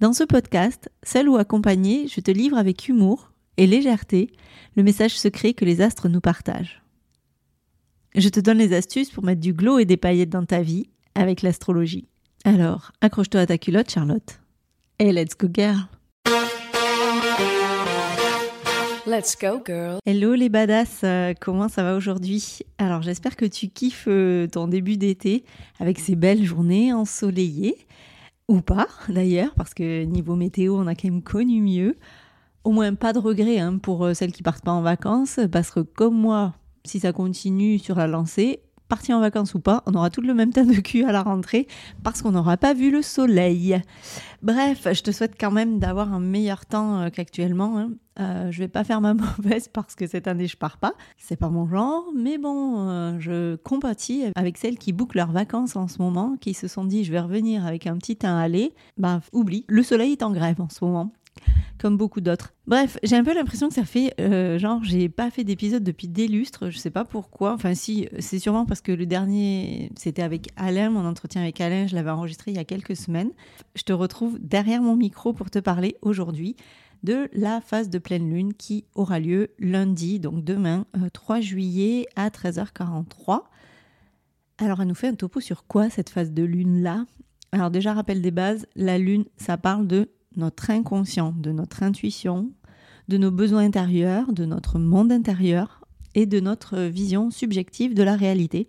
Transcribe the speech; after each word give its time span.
Dans 0.00 0.12
ce 0.12 0.24
podcast, 0.24 0.90
seul 1.04 1.28
ou 1.28 1.36
accompagné, 1.36 2.08
je 2.08 2.20
te 2.20 2.32
livre 2.32 2.58
avec 2.58 2.88
humour 2.88 3.30
et 3.56 3.66
légèreté 3.68 4.32
le 4.76 4.82
message 4.82 5.16
secret 5.16 5.54
que 5.54 5.64
les 5.64 5.80
astres 5.80 6.08
nous 6.08 6.20
partagent. 6.20 6.82
Je 8.16 8.28
te 8.28 8.40
donne 8.40 8.58
les 8.58 8.74
astuces 8.74 9.10
pour 9.10 9.24
mettre 9.24 9.40
du 9.40 9.52
glow 9.52 9.78
et 9.78 9.84
des 9.84 9.96
paillettes 9.96 10.30
dans 10.30 10.44
ta 10.44 10.62
vie 10.62 10.88
avec 11.14 11.42
l'astrologie. 11.42 12.08
Alors, 12.44 12.90
accroche-toi 13.00 13.42
à 13.42 13.46
ta 13.46 13.56
culotte, 13.56 13.90
Charlotte. 13.90 14.40
Et 14.98 15.12
let's 15.12 15.36
go, 15.38 15.48
girl! 15.52 15.86
Let's 19.06 19.36
go, 19.40 19.62
girl. 19.64 19.98
Hello 20.06 20.34
les 20.34 20.48
badass, 20.48 21.02
euh, 21.04 21.34
comment 21.38 21.68
ça 21.68 21.84
va 21.84 21.94
aujourd'hui? 21.94 22.60
Alors 22.78 23.02
j'espère 23.02 23.36
que 23.36 23.44
tu 23.44 23.68
kiffes 23.68 24.06
euh, 24.08 24.48
ton 24.48 24.66
début 24.66 24.96
d'été 24.96 25.44
avec 25.78 25.98
ces 25.98 26.16
belles 26.16 26.42
journées 26.42 26.92
ensoleillées, 26.92 27.76
ou 28.48 28.60
pas 28.60 28.88
d'ailleurs, 29.08 29.54
parce 29.54 29.74
que 29.74 30.04
niveau 30.04 30.36
météo 30.36 30.76
on 30.76 30.86
a 30.86 30.94
quand 30.94 31.08
même 31.08 31.22
connu 31.22 31.60
mieux. 31.60 31.96
Au 32.64 32.72
moins 32.72 32.94
pas 32.94 33.12
de 33.12 33.18
regret 33.18 33.58
hein, 33.58 33.78
pour 33.78 34.04
euh, 34.04 34.14
celles 34.14 34.32
qui 34.32 34.42
partent 34.42 34.64
pas 34.64 34.72
en 34.72 34.82
vacances, 34.82 35.38
parce 35.52 35.70
que 35.70 35.80
comme 35.80 36.18
moi, 36.18 36.54
si 36.84 37.00
ça 37.00 37.12
continue 37.12 37.78
sur 37.78 37.96
la 37.96 38.06
lancée, 38.06 38.60
parti 38.94 39.12
en 39.12 39.18
vacances 39.18 39.54
ou 39.54 39.58
pas, 39.58 39.82
on 39.86 39.94
aura 39.94 40.08
tout 40.08 40.20
le 40.20 40.34
même 40.34 40.52
teint 40.52 40.64
de 40.64 40.80
cul 40.80 41.02
à 41.02 41.10
la 41.10 41.24
rentrée 41.24 41.66
parce 42.04 42.22
qu'on 42.22 42.30
n'aura 42.30 42.56
pas 42.56 42.74
vu 42.74 42.92
le 42.92 43.02
soleil. 43.02 43.82
Bref, 44.40 44.86
je 44.92 45.02
te 45.02 45.10
souhaite 45.10 45.34
quand 45.36 45.50
même 45.50 45.80
d'avoir 45.80 46.12
un 46.12 46.20
meilleur 46.20 46.64
temps 46.64 47.00
euh, 47.00 47.08
qu'actuellement. 47.10 47.76
Hein. 47.76 47.90
Euh, 48.20 48.52
je 48.52 48.60
vais 48.60 48.68
pas 48.68 48.84
faire 48.84 49.00
ma 49.00 49.12
mauvaise 49.38 49.66
parce 49.66 49.96
que 49.96 50.06
cette 50.06 50.28
année 50.28 50.46
je 50.46 50.56
pars 50.56 50.78
pas, 50.78 50.94
c'est 51.18 51.34
pas 51.34 51.48
mon 51.48 51.66
genre, 51.66 52.04
mais 52.14 52.38
bon, 52.38 52.88
euh, 52.88 53.16
je 53.18 53.56
compatis 53.56 54.26
avec 54.36 54.58
celles 54.58 54.78
qui 54.78 54.92
bouclent 54.92 55.16
leurs 55.16 55.32
vacances 55.32 55.74
en 55.74 55.88
ce 55.88 56.00
moment, 56.00 56.36
qui 56.40 56.54
se 56.54 56.68
sont 56.68 56.84
dit 56.84 57.02
je 57.02 57.10
vais 57.10 57.18
revenir 57.18 57.66
avec 57.66 57.88
un 57.88 57.96
petit 57.96 58.14
teint 58.14 58.38
allé. 58.38 58.74
Bah 58.96 59.22
oublie, 59.32 59.64
le 59.66 59.82
soleil 59.82 60.12
est 60.12 60.22
en 60.22 60.30
grève 60.30 60.60
en 60.60 60.68
ce 60.68 60.84
moment 60.84 61.10
beaucoup 61.90 62.20
d'autres. 62.20 62.54
Bref, 62.66 62.98
j'ai 63.02 63.16
un 63.16 63.24
peu 63.24 63.34
l'impression 63.34 63.68
que 63.68 63.74
ça 63.74 63.84
fait 63.84 64.14
euh, 64.20 64.58
genre 64.58 64.82
j'ai 64.84 65.08
pas 65.08 65.30
fait 65.30 65.44
d'épisode 65.44 65.82
depuis 65.82 66.08
des 66.08 66.28
lustres, 66.28 66.70
je 66.70 66.78
sais 66.78 66.90
pas 66.90 67.04
pourquoi. 67.04 67.52
Enfin 67.52 67.74
si, 67.74 68.08
c'est 68.18 68.38
sûrement 68.38 68.66
parce 68.66 68.80
que 68.80 68.92
le 68.92 69.06
dernier 69.06 69.90
c'était 69.96 70.22
avec 70.22 70.48
Alain, 70.56 70.90
mon 70.90 71.06
entretien 71.06 71.42
avec 71.42 71.60
Alain, 71.60 71.86
je 71.86 71.94
l'avais 71.94 72.10
enregistré 72.10 72.50
il 72.50 72.56
y 72.56 72.60
a 72.60 72.64
quelques 72.64 72.96
semaines. 72.96 73.30
Je 73.74 73.82
te 73.82 73.92
retrouve 73.92 74.38
derrière 74.40 74.82
mon 74.82 74.96
micro 74.96 75.32
pour 75.32 75.50
te 75.50 75.58
parler 75.58 75.96
aujourd'hui 76.02 76.56
de 77.04 77.28
la 77.34 77.60
phase 77.60 77.90
de 77.90 77.98
pleine 77.98 78.30
lune 78.30 78.54
qui 78.54 78.86
aura 78.94 79.20
lieu 79.20 79.48
lundi, 79.58 80.18
donc 80.18 80.42
demain, 80.42 80.86
3 81.12 81.36
euh, 81.36 81.40
juillet 81.42 82.06
à 82.16 82.30
13h43. 82.30 83.42
Alors 84.58 84.80
elle 84.80 84.88
nous 84.88 84.94
fait 84.94 85.08
un 85.08 85.14
topo 85.14 85.40
sur 85.40 85.66
quoi 85.66 85.90
cette 85.90 86.08
phase 86.08 86.32
de 86.32 86.42
lune 86.42 86.82
là 86.82 87.04
Alors 87.52 87.70
déjà 87.70 87.92
rappel 87.92 88.22
des 88.22 88.30
bases, 88.30 88.66
la 88.74 88.98
lune 88.98 89.26
ça 89.36 89.58
parle 89.58 89.86
de 89.86 90.08
notre 90.36 90.70
inconscient, 90.70 91.34
de 91.36 91.52
notre 91.52 91.82
intuition, 91.82 92.50
de 93.08 93.16
nos 93.16 93.30
besoins 93.30 93.64
intérieurs, 93.64 94.32
de 94.32 94.44
notre 94.44 94.78
monde 94.78 95.12
intérieur 95.12 95.80
et 96.14 96.26
de 96.26 96.40
notre 96.40 96.78
vision 96.80 97.30
subjective 97.30 97.94
de 97.94 98.02
la 98.02 98.16
réalité. 98.16 98.66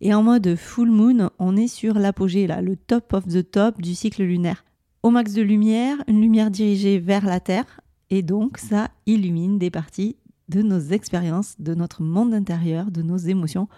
Et 0.00 0.14
en 0.14 0.22
mode 0.22 0.56
full 0.56 0.90
moon, 0.90 1.30
on 1.38 1.56
est 1.56 1.68
sur 1.68 1.94
l'apogée, 1.94 2.46
là, 2.46 2.60
le 2.60 2.76
top 2.76 3.12
of 3.12 3.26
the 3.26 3.48
top 3.50 3.80
du 3.80 3.94
cycle 3.94 4.22
lunaire. 4.22 4.64
Au 5.02 5.10
max 5.10 5.32
de 5.32 5.42
lumière, 5.42 5.96
une 6.06 6.20
lumière 6.20 6.50
dirigée 6.50 6.98
vers 6.98 7.24
la 7.24 7.40
Terre, 7.40 7.80
et 8.10 8.22
donc 8.22 8.58
ça 8.58 8.90
illumine 9.06 9.58
des 9.58 9.70
parties 9.70 10.16
de 10.48 10.62
nos 10.62 10.80
expériences, 10.80 11.54
de 11.58 11.74
notre 11.74 12.02
monde 12.02 12.34
intérieur, 12.34 12.90
de 12.90 13.02
nos 13.02 13.16
émotions, 13.16 13.68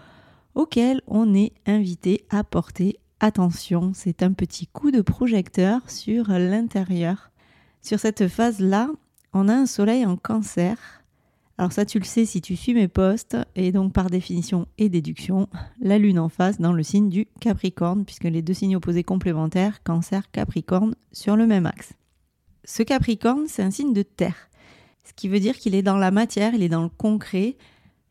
auxquelles 0.55 1.01
on 1.07 1.33
est 1.33 1.53
invité 1.65 2.25
à 2.29 2.43
porter 2.43 2.99
attention, 3.19 3.91
c'est 3.93 4.23
un 4.23 4.33
petit 4.33 4.67
coup 4.67 4.91
de 4.91 5.01
projecteur 5.01 5.89
sur 5.89 6.29
l'intérieur. 6.29 7.31
Sur 7.81 7.99
cette 7.99 8.27
phase-là, 8.27 8.89
on 9.33 9.47
a 9.47 9.53
un 9.53 9.65
soleil 9.65 10.05
en 10.05 10.17
cancer. 10.17 10.77
Alors 11.57 11.71
ça, 11.71 11.85
tu 11.85 11.99
le 11.99 12.05
sais 12.05 12.25
si 12.25 12.41
tu 12.41 12.55
suis 12.55 12.73
mes 12.73 12.87
posts, 12.87 13.37
et 13.55 13.71
donc 13.71 13.93
par 13.93 14.09
définition 14.09 14.67
et 14.77 14.89
déduction, 14.89 15.49
la 15.81 15.97
lune 15.97 16.19
en 16.19 16.29
face 16.29 16.59
dans 16.59 16.73
le 16.73 16.83
signe 16.83 17.09
du 17.09 17.27
Capricorne, 17.41 18.05
puisque 18.05 18.23
les 18.23 18.41
deux 18.41 18.53
signes 18.53 18.77
opposés 18.77 19.03
complémentaires, 19.03 19.83
cancer, 19.83 20.31
Capricorne, 20.31 20.95
sur 21.11 21.35
le 21.35 21.47
même 21.47 21.65
axe. 21.65 21.93
Ce 22.63 22.83
Capricorne, 22.83 23.45
c'est 23.47 23.63
un 23.63 23.71
signe 23.71 23.93
de 23.93 24.03
terre, 24.03 24.49
ce 25.09 25.13
qui 25.13 25.27
veut 25.27 25.39
dire 25.39 25.57
qu'il 25.57 25.73
est 25.73 25.81
dans 25.81 25.97
la 25.97 26.11
matière, 26.11 26.53
il 26.53 26.61
est 26.61 26.69
dans 26.69 26.83
le 26.83 26.89
concret. 26.89 27.57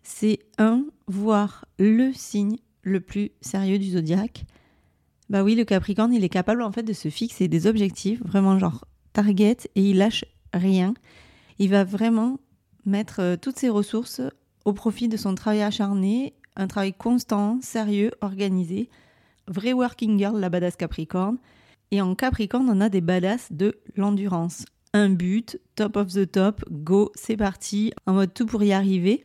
C'est 0.02 0.40
un, 0.58 0.84
voire 1.06 1.64
le 1.78 2.12
signe 2.12 2.56
le 2.82 3.00
plus 3.00 3.30
sérieux 3.40 3.78
du 3.78 3.90
zodiaque. 3.90 4.44
Bah 5.30 5.42
oui, 5.42 5.54
le 5.54 5.64
Capricorne, 5.64 6.14
il 6.14 6.24
est 6.24 6.30
capable 6.30 6.62
en 6.62 6.72
fait 6.72 6.82
de 6.82 6.92
se 6.92 7.10
fixer 7.10 7.48
des 7.48 7.66
objectifs, 7.66 8.22
vraiment 8.22 8.58
genre 8.58 8.84
target, 9.12 9.58
et 9.74 9.90
il 9.90 9.98
lâche 9.98 10.24
rien. 10.54 10.94
Il 11.58 11.70
va 11.70 11.84
vraiment 11.84 12.38
mettre 12.86 13.20
euh, 13.20 13.36
toutes 13.36 13.58
ses 13.58 13.68
ressources 13.68 14.22
au 14.64 14.72
profit 14.72 15.08
de 15.08 15.16
son 15.16 15.34
travail 15.34 15.62
acharné, 15.62 16.34
un 16.56 16.66
travail 16.66 16.94
constant, 16.94 17.58
sérieux, 17.60 18.10
organisé. 18.20 18.88
Vrai 19.46 19.72
working 19.72 20.18
girl, 20.18 20.38
la 20.38 20.48
badass 20.48 20.76
Capricorne. 20.76 21.38
Et 21.90 22.00
en 22.00 22.14
Capricorne, 22.14 22.68
on 22.68 22.80
a 22.80 22.88
des 22.88 23.00
badass 23.00 23.52
de 23.52 23.78
l'endurance. 23.96 24.64
Un 24.94 25.10
but, 25.10 25.60
top 25.74 25.96
of 25.96 26.12
the 26.12 26.31
top, 26.31 26.64
go, 26.70 27.12
c'est 27.14 27.36
parti, 27.36 27.92
en 28.06 28.14
mode 28.14 28.32
tout 28.32 28.46
pour 28.46 28.62
y 28.62 28.72
arriver, 28.72 29.24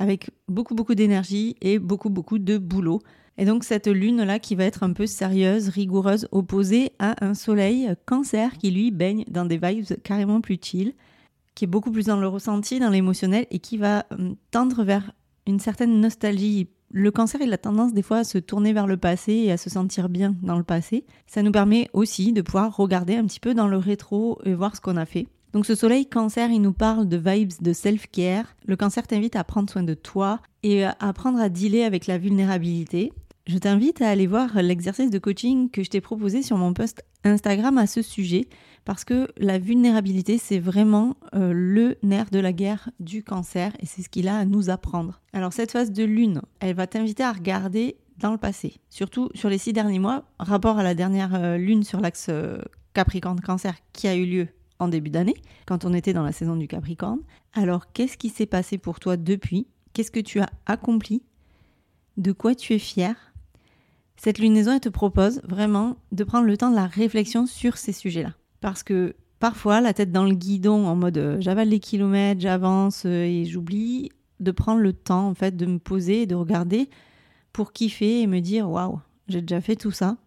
avec 0.00 0.30
beaucoup 0.48 0.74
beaucoup 0.74 0.96
d'énergie 0.96 1.54
et 1.60 1.78
beaucoup 1.78 2.10
beaucoup 2.10 2.38
de 2.38 2.58
boulot. 2.58 3.00
Et 3.38 3.44
donc 3.44 3.64
cette 3.64 3.86
lune-là 3.86 4.38
qui 4.38 4.56
va 4.56 4.64
être 4.64 4.82
un 4.82 4.92
peu 4.92 5.06
sérieuse, 5.06 5.68
rigoureuse, 5.68 6.26
opposée 6.32 6.90
à 6.98 7.24
un 7.24 7.34
soleil 7.34 7.94
cancer 8.06 8.58
qui 8.58 8.70
lui 8.70 8.90
baigne 8.90 9.24
dans 9.30 9.44
des 9.44 9.58
vibes 9.58 9.86
carrément 10.02 10.40
plus 10.40 10.58
chill, 10.60 10.94
qui 11.54 11.64
est 11.64 11.68
beaucoup 11.68 11.92
plus 11.92 12.06
dans 12.06 12.18
le 12.18 12.26
ressenti, 12.26 12.80
dans 12.80 12.90
l'émotionnel 12.90 13.46
et 13.50 13.58
qui 13.60 13.76
va 13.76 14.06
hum, 14.10 14.36
tendre 14.50 14.82
vers 14.82 15.12
une 15.46 15.60
certaine 15.60 16.00
nostalgie. 16.00 16.68
Le 16.92 17.10
cancer, 17.10 17.40
il 17.40 17.52
a 17.52 17.58
tendance 17.58 17.92
des 17.92 18.02
fois 18.02 18.18
à 18.18 18.24
se 18.24 18.38
tourner 18.38 18.72
vers 18.72 18.86
le 18.86 18.96
passé 18.96 19.32
et 19.32 19.52
à 19.52 19.56
se 19.56 19.70
sentir 19.70 20.08
bien 20.08 20.34
dans 20.42 20.58
le 20.58 20.64
passé. 20.64 21.04
Ça 21.26 21.42
nous 21.42 21.52
permet 21.52 21.88
aussi 21.92 22.32
de 22.32 22.42
pouvoir 22.42 22.76
regarder 22.76 23.16
un 23.16 23.26
petit 23.26 23.38
peu 23.38 23.54
dans 23.54 23.68
le 23.68 23.76
rétro 23.76 24.40
et 24.44 24.54
voir 24.54 24.74
ce 24.74 24.80
qu'on 24.80 24.96
a 24.96 25.06
fait. 25.06 25.28
Donc 25.52 25.66
ce 25.66 25.74
soleil 25.74 26.06
cancer, 26.06 26.50
il 26.50 26.62
nous 26.62 26.72
parle 26.72 27.08
de 27.08 27.16
vibes 27.16 27.52
de 27.60 27.72
self-care. 27.72 28.54
Le 28.66 28.76
cancer 28.76 29.06
t'invite 29.06 29.36
à 29.36 29.44
prendre 29.44 29.68
soin 29.68 29.82
de 29.82 29.94
toi 29.94 30.40
et 30.62 30.84
à 30.84 30.96
apprendre 31.00 31.40
à 31.40 31.48
dealer 31.48 31.82
avec 31.82 32.06
la 32.06 32.18
vulnérabilité. 32.18 33.12
Je 33.46 33.58
t'invite 33.58 34.00
à 34.00 34.08
aller 34.08 34.28
voir 34.28 34.62
l'exercice 34.62 35.10
de 35.10 35.18
coaching 35.18 35.70
que 35.70 35.82
je 35.82 35.90
t'ai 35.90 36.00
proposé 36.00 36.42
sur 36.42 36.56
mon 36.56 36.72
post 36.72 37.02
Instagram 37.24 37.78
à 37.78 37.86
ce 37.86 38.00
sujet, 38.00 38.46
parce 38.84 39.04
que 39.04 39.28
la 39.36 39.58
vulnérabilité, 39.58 40.38
c'est 40.38 40.60
vraiment 40.60 41.16
euh, 41.34 41.52
le 41.52 41.96
nerf 42.02 42.30
de 42.30 42.38
la 42.38 42.52
guerre 42.52 42.90
du 43.00 43.24
cancer, 43.24 43.72
et 43.80 43.86
c'est 43.86 44.02
ce 44.02 44.08
qu'il 44.08 44.28
a 44.28 44.38
à 44.38 44.44
nous 44.44 44.70
apprendre. 44.70 45.20
Alors 45.32 45.52
cette 45.52 45.72
phase 45.72 45.90
de 45.90 46.04
lune, 46.04 46.42
elle 46.60 46.76
va 46.76 46.86
t'inviter 46.86 47.24
à 47.24 47.32
regarder 47.32 47.96
dans 48.18 48.30
le 48.30 48.38
passé, 48.38 48.76
surtout 48.88 49.30
sur 49.34 49.48
les 49.48 49.58
six 49.58 49.72
derniers 49.72 49.98
mois, 49.98 50.24
rapport 50.38 50.78
à 50.78 50.82
la 50.82 50.94
dernière 50.94 51.34
euh, 51.34 51.56
lune 51.56 51.82
sur 51.82 52.00
l'axe 52.00 52.26
euh, 52.28 52.58
Capricorne-Cancer 52.94 53.74
qui 53.92 54.08
a 54.08 54.14
eu 54.14 54.26
lieu 54.26 54.48
en 54.80 54.88
début 54.88 55.10
d'année, 55.10 55.36
quand 55.66 55.84
on 55.84 55.94
était 55.94 56.12
dans 56.12 56.22
la 56.22 56.32
saison 56.32 56.56
du 56.56 56.66
Capricorne. 56.66 57.20
Alors 57.52 57.92
qu'est-ce 57.92 58.16
qui 58.16 58.28
s'est 58.28 58.46
passé 58.46 58.78
pour 58.78 59.00
toi 59.00 59.16
depuis? 59.16 59.66
Qu'est-ce 59.92 60.10
que 60.10 60.20
tu 60.20 60.40
as 60.40 60.50
accompli? 60.66 61.22
De 62.16 62.32
quoi 62.32 62.54
tu 62.54 62.74
es 62.74 62.78
fier 62.78 63.14
cette 64.22 64.38
lunaison, 64.38 64.72
elle 64.72 64.80
te 64.80 64.90
propose 64.90 65.40
vraiment 65.44 65.96
de 66.12 66.24
prendre 66.24 66.44
le 66.44 66.54
temps 66.58 66.70
de 66.70 66.76
la 66.76 66.86
réflexion 66.86 67.46
sur 67.46 67.78
ces 67.78 67.92
sujets-là. 67.92 68.34
Parce 68.60 68.82
que 68.82 69.16
parfois 69.38 69.80
la 69.80 69.94
tête 69.94 70.12
dans 70.12 70.24
le 70.26 70.34
guidon 70.34 70.86
en 70.86 70.94
mode 70.94 71.16
euh, 71.16 71.36
j'avale 71.40 71.70
les 71.70 71.80
kilomètres, 71.80 72.38
j'avance 72.38 73.04
euh, 73.06 73.24
et 73.24 73.46
j'oublie 73.46 74.10
de 74.38 74.50
prendre 74.50 74.82
le 74.82 74.92
temps 74.92 75.26
en 75.26 75.34
fait 75.34 75.56
de 75.56 75.64
me 75.64 75.78
poser 75.78 76.22
et 76.22 76.26
de 76.26 76.34
regarder 76.34 76.90
pour 77.54 77.72
kiffer 77.72 78.20
et 78.20 78.26
me 78.26 78.40
dire 78.40 78.68
waouh, 78.68 79.00
j'ai 79.28 79.40
déjà 79.40 79.62
fait 79.62 79.74
tout 79.74 79.90
ça. 79.90 80.18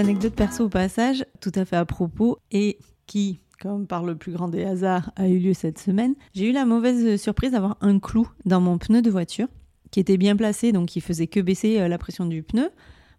Anecdote 0.00 0.34
perso 0.34 0.64
au 0.64 0.68
passage, 0.68 1.24
tout 1.40 1.52
à 1.54 1.64
fait 1.64 1.76
à 1.76 1.84
propos, 1.84 2.38
et 2.50 2.78
qui, 3.06 3.40
comme 3.60 3.86
par 3.86 4.02
le 4.02 4.16
plus 4.16 4.32
grand 4.32 4.48
des 4.48 4.64
hasards, 4.64 5.12
a 5.16 5.28
eu 5.28 5.38
lieu 5.38 5.54
cette 5.54 5.78
semaine. 5.78 6.14
J'ai 6.34 6.48
eu 6.48 6.52
la 6.52 6.64
mauvaise 6.64 7.20
surprise 7.20 7.52
d'avoir 7.52 7.76
un 7.80 7.98
clou 7.98 8.28
dans 8.44 8.60
mon 8.60 8.78
pneu 8.78 9.02
de 9.02 9.10
voiture, 9.10 9.46
qui 9.90 10.00
était 10.00 10.16
bien 10.16 10.36
placé, 10.36 10.72
donc 10.72 10.88
qui 10.88 11.00
faisait 11.00 11.26
que 11.26 11.40
baisser 11.40 11.80
euh, 11.80 11.88
la 11.88 11.98
pression 11.98 12.24
du 12.24 12.42
pneu. 12.42 12.70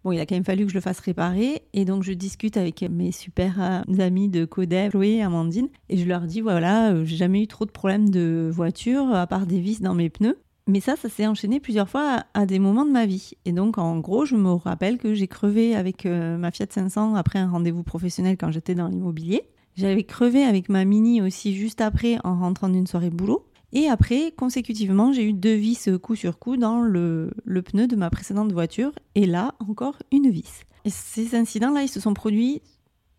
Bon, 0.04 0.10
il 0.10 0.18
a 0.18 0.26
quand 0.26 0.34
même 0.34 0.44
fallu 0.44 0.64
que 0.64 0.70
je 0.70 0.76
le 0.76 0.80
fasse 0.80 0.98
réparer. 0.98 1.62
Et 1.72 1.84
donc, 1.84 2.02
je 2.02 2.12
discute 2.12 2.56
avec 2.56 2.82
mes 2.82 3.12
super 3.12 3.60
euh, 3.60 4.00
amis 4.00 4.28
de 4.28 4.44
Codet, 4.44 4.88
Chloé 4.90 5.22
Amandine. 5.22 5.68
Et 5.88 5.96
je 5.96 6.06
leur 6.06 6.22
dis, 6.22 6.40
voilà, 6.40 6.92
euh, 6.92 7.04
j'ai 7.04 7.16
jamais 7.16 7.42
eu 7.42 7.46
trop 7.46 7.64
de 7.64 7.70
problèmes 7.70 8.10
de 8.10 8.50
voiture, 8.52 9.14
à 9.14 9.26
part 9.26 9.46
des 9.46 9.60
vis 9.60 9.80
dans 9.80 9.94
mes 9.94 10.10
pneus. 10.10 10.38
Mais 10.68 10.80
ça, 10.80 10.96
ça 10.96 11.08
s'est 11.08 11.26
enchaîné 11.26 11.60
plusieurs 11.60 11.88
fois 11.88 12.24
à, 12.34 12.46
des 12.46 12.58
moments 12.58 12.84
de 12.84 12.90
ma 12.90 13.06
vie. 13.06 13.32
Et 13.44 13.52
donc, 13.52 13.78
en 13.78 13.98
gros, 13.98 14.24
je 14.24 14.36
me 14.36 14.52
rappelle 14.52 14.98
que 14.98 15.14
j'ai 15.14 15.28
crevé 15.28 15.74
avec 15.74 16.06
euh, 16.06 16.36
ma 16.36 16.50
Fiat 16.50 16.66
500 16.70 17.14
après 17.14 17.38
un 17.38 17.48
rendez-vous 17.48 17.82
professionnel 17.82 18.36
quand 18.36 18.50
j'étais 18.50 18.74
dans 18.74 18.88
l'immobilier. 18.88 19.42
J'avais 19.74 20.04
crevé 20.04 20.42
avec 20.42 20.68
ma 20.68 20.84
Mini 20.84 21.22
aussi 21.22 21.54
juste 21.54 21.80
après 21.80 22.18
en 22.24 22.38
rentrant 22.38 22.68
d'une 22.68 22.86
soirée 22.86 23.10
boulot. 23.10 23.46
Et 23.72 23.88
après, 23.88 24.32
consécutivement, 24.36 25.12
j'ai 25.12 25.24
eu 25.24 25.32
deux 25.32 25.54
vis 25.54 25.88
coup 26.02 26.14
sur 26.14 26.38
coup 26.38 26.56
dans 26.56 26.82
le, 26.82 27.30
pneu 27.46 27.86
de 27.86 27.96
ma 27.96 28.10
précédente 28.10 28.52
voiture. 28.52 28.92
Et 29.14 29.26
là, 29.26 29.54
encore 29.60 29.96
une 30.10 30.30
vis. 30.30 30.64
Et 30.84 30.90
ces 30.90 31.34
incidents-là, 31.34 31.82
ils 31.82 31.88
se 31.88 32.00
sont 32.00 32.12
produits 32.12 32.60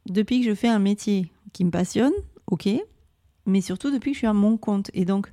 depuis 0.07 0.41
que 0.41 0.45
je 0.45 0.55
fais 0.55 0.67
un 0.67 0.79
métier 0.79 1.31
qui 1.53 1.65
me 1.65 1.71
passionne, 1.71 2.13
ok, 2.47 2.69
mais 3.45 3.61
surtout 3.61 3.89
depuis 3.89 4.11
que 4.11 4.15
je 4.15 4.19
suis 4.19 4.27
à 4.27 4.33
mon 4.33 4.57
compte. 4.57 4.91
Et 4.93 5.05
donc, 5.05 5.31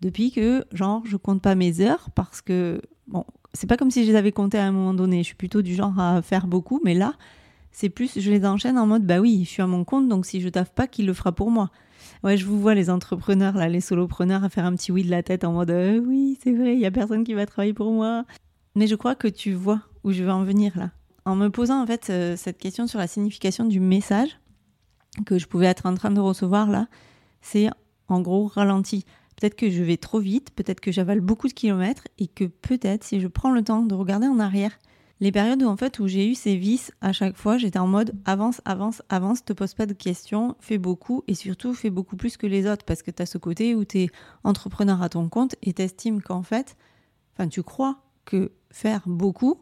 depuis 0.00 0.30
que, 0.30 0.64
genre, 0.72 1.02
je 1.06 1.16
compte 1.16 1.42
pas 1.42 1.54
mes 1.54 1.80
heures 1.80 2.10
parce 2.14 2.40
que, 2.40 2.80
bon, 3.08 3.24
c'est 3.52 3.66
pas 3.66 3.76
comme 3.76 3.90
si 3.90 4.04
je 4.04 4.10
les 4.10 4.16
avais 4.16 4.32
comptées 4.32 4.58
à 4.58 4.66
un 4.66 4.72
moment 4.72 4.94
donné. 4.94 5.18
Je 5.18 5.28
suis 5.28 5.34
plutôt 5.34 5.62
du 5.62 5.74
genre 5.74 5.98
à 5.98 6.22
faire 6.22 6.46
beaucoup, 6.46 6.80
mais 6.84 6.94
là, 6.94 7.14
c'est 7.76 7.90
plus, 7.90 8.18
je 8.18 8.30
les 8.30 8.46
enchaîne 8.46 8.78
en 8.78 8.86
mode, 8.86 9.04
bah 9.04 9.18
oui, 9.20 9.42
je 9.44 9.50
suis 9.50 9.60
à 9.60 9.66
mon 9.66 9.84
compte, 9.84 10.08
donc 10.08 10.24
si 10.24 10.40
je 10.40 10.48
taffe 10.48 10.72
pas, 10.72 10.86
qui 10.86 11.02
le 11.02 11.12
fera 11.12 11.32
pour 11.32 11.50
moi? 11.50 11.70
Ouais, 12.24 12.38
je 12.38 12.46
vous 12.46 12.58
vois 12.58 12.74
les 12.74 12.88
entrepreneurs, 12.88 13.54
là, 13.54 13.68
les 13.68 13.82
solopreneurs, 13.82 14.44
à 14.44 14.48
faire 14.48 14.64
un 14.64 14.74
petit 14.74 14.92
oui 14.92 15.04
de 15.04 15.10
la 15.10 15.22
tête 15.22 15.44
en 15.44 15.52
mode, 15.52 15.70
euh, 15.70 15.98
oui, 15.98 16.38
c'est 16.42 16.52
vrai, 16.52 16.72
il 16.72 16.80
y 16.80 16.86
a 16.86 16.90
personne 16.90 17.22
qui 17.22 17.34
va 17.34 17.44
travailler 17.44 17.74
pour 17.74 17.92
moi. 17.92 18.24
Mais 18.76 18.86
je 18.86 18.94
crois 18.94 19.14
que 19.14 19.28
tu 19.28 19.52
vois 19.52 19.82
où 20.04 20.12
je 20.12 20.24
veux 20.24 20.30
en 20.30 20.42
venir 20.42 20.72
là. 20.74 20.90
En 21.26 21.36
me 21.36 21.50
posant 21.50 21.82
en 21.82 21.86
fait 21.86 22.08
euh, 22.08 22.34
cette 22.34 22.56
question 22.56 22.86
sur 22.86 22.98
la 22.98 23.06
signification 23.06 23.66
du 23.66 23.78
message 23.78 24.38
que 25.26 25.38
je 25.38 25.46
pouvais 25.46 25.66
être 25.66 25.84
en 25.84 25.92
train 25.92 26.10
de 26.10 26.20
recevoir 26.20 26.70
là, 26.70 26.88
c'est 27.42 27.68
en 28.08 28.22
gros 28.22 28.46
ralenti. 28.46 29.04
Peut-être 29.38 29.54
que 29.54 29.68
je 29.68 29.82
vais 29.82 29.98
trop 29.98 30.18
vite, 30.18 30.50
peut-être 30.56 30.80
que 30.80 30.92
j'avale 30.92 31.20
beaucoup 31.20 31.48
de 31.48 31.52
kilomètres 31.52 32.08
et 32.18 32.26
que 32.26 32.44
peut-être 32.44 33.04
si 33.04 33.20
je 33.20 33.28
prends 33.28 33.50
le 33.50 33.62
temps 33.62 33.82
de 33.82 33.94
regarder 33.94 34.28
en 34.28 34.38
arrière, 34.38 34.78
les 35.20 35.32
périodes 35.32 35.62
où 35.62 35.66
en 35.66 35.76
fait 35.76 35.98
où 35.98 36.06
j'ai 36.06 36.30
eu 36.30 36.34
ces 36.34 36.56
vis 36.56 36.92
à 37.00 37.12
chaque 37.12 37.36
fois, 37.36 37.56
j'étais 37.56 37.78
en 37.78 37.86
mode 37.86 38.14
avance, 38.24 38.60
avance, 38.64 39.02
avance, 39.08 39.44
te 39.44 39.52
pose 39.52 39.74
pas 39.74 39.86
de 39.86 39.94
questions, 39.94 40.56
fais 40.60 40.78
beaucoup 40.78 41.24
et 41.26 41.34
surtout 41.34 41.72
fais 41.72 41.90
beaucoup 41.90 42.16
plus 42.16 42.36
que 42.36 42.46
les 42.46 42.66
autres 42.66 42.84
parce 42.84 43.02
que 43.02 43.10
tu 43.10 43.22
as 43.22 43.26
ce 43.26 43.38
côté 43.38 43.74
où 43.74 43.84
tu 43.84 44.00
es 44.00 44.10
entrepreneur 44.44 45.02
à 45.02 45.08
ton 45.08 45.28
compte 45.28 45.56
et 45.62 45.72
t'estimes 45.72 46.20
qu'en 46.20 46.42
fait, 46.42 46.76
enfin 47.34 47.48
tu 47.48 47.62
crois 47.62 48.02
que 48.24 48.52
faire 48.70 49.02
beaucoup 49.06 49.60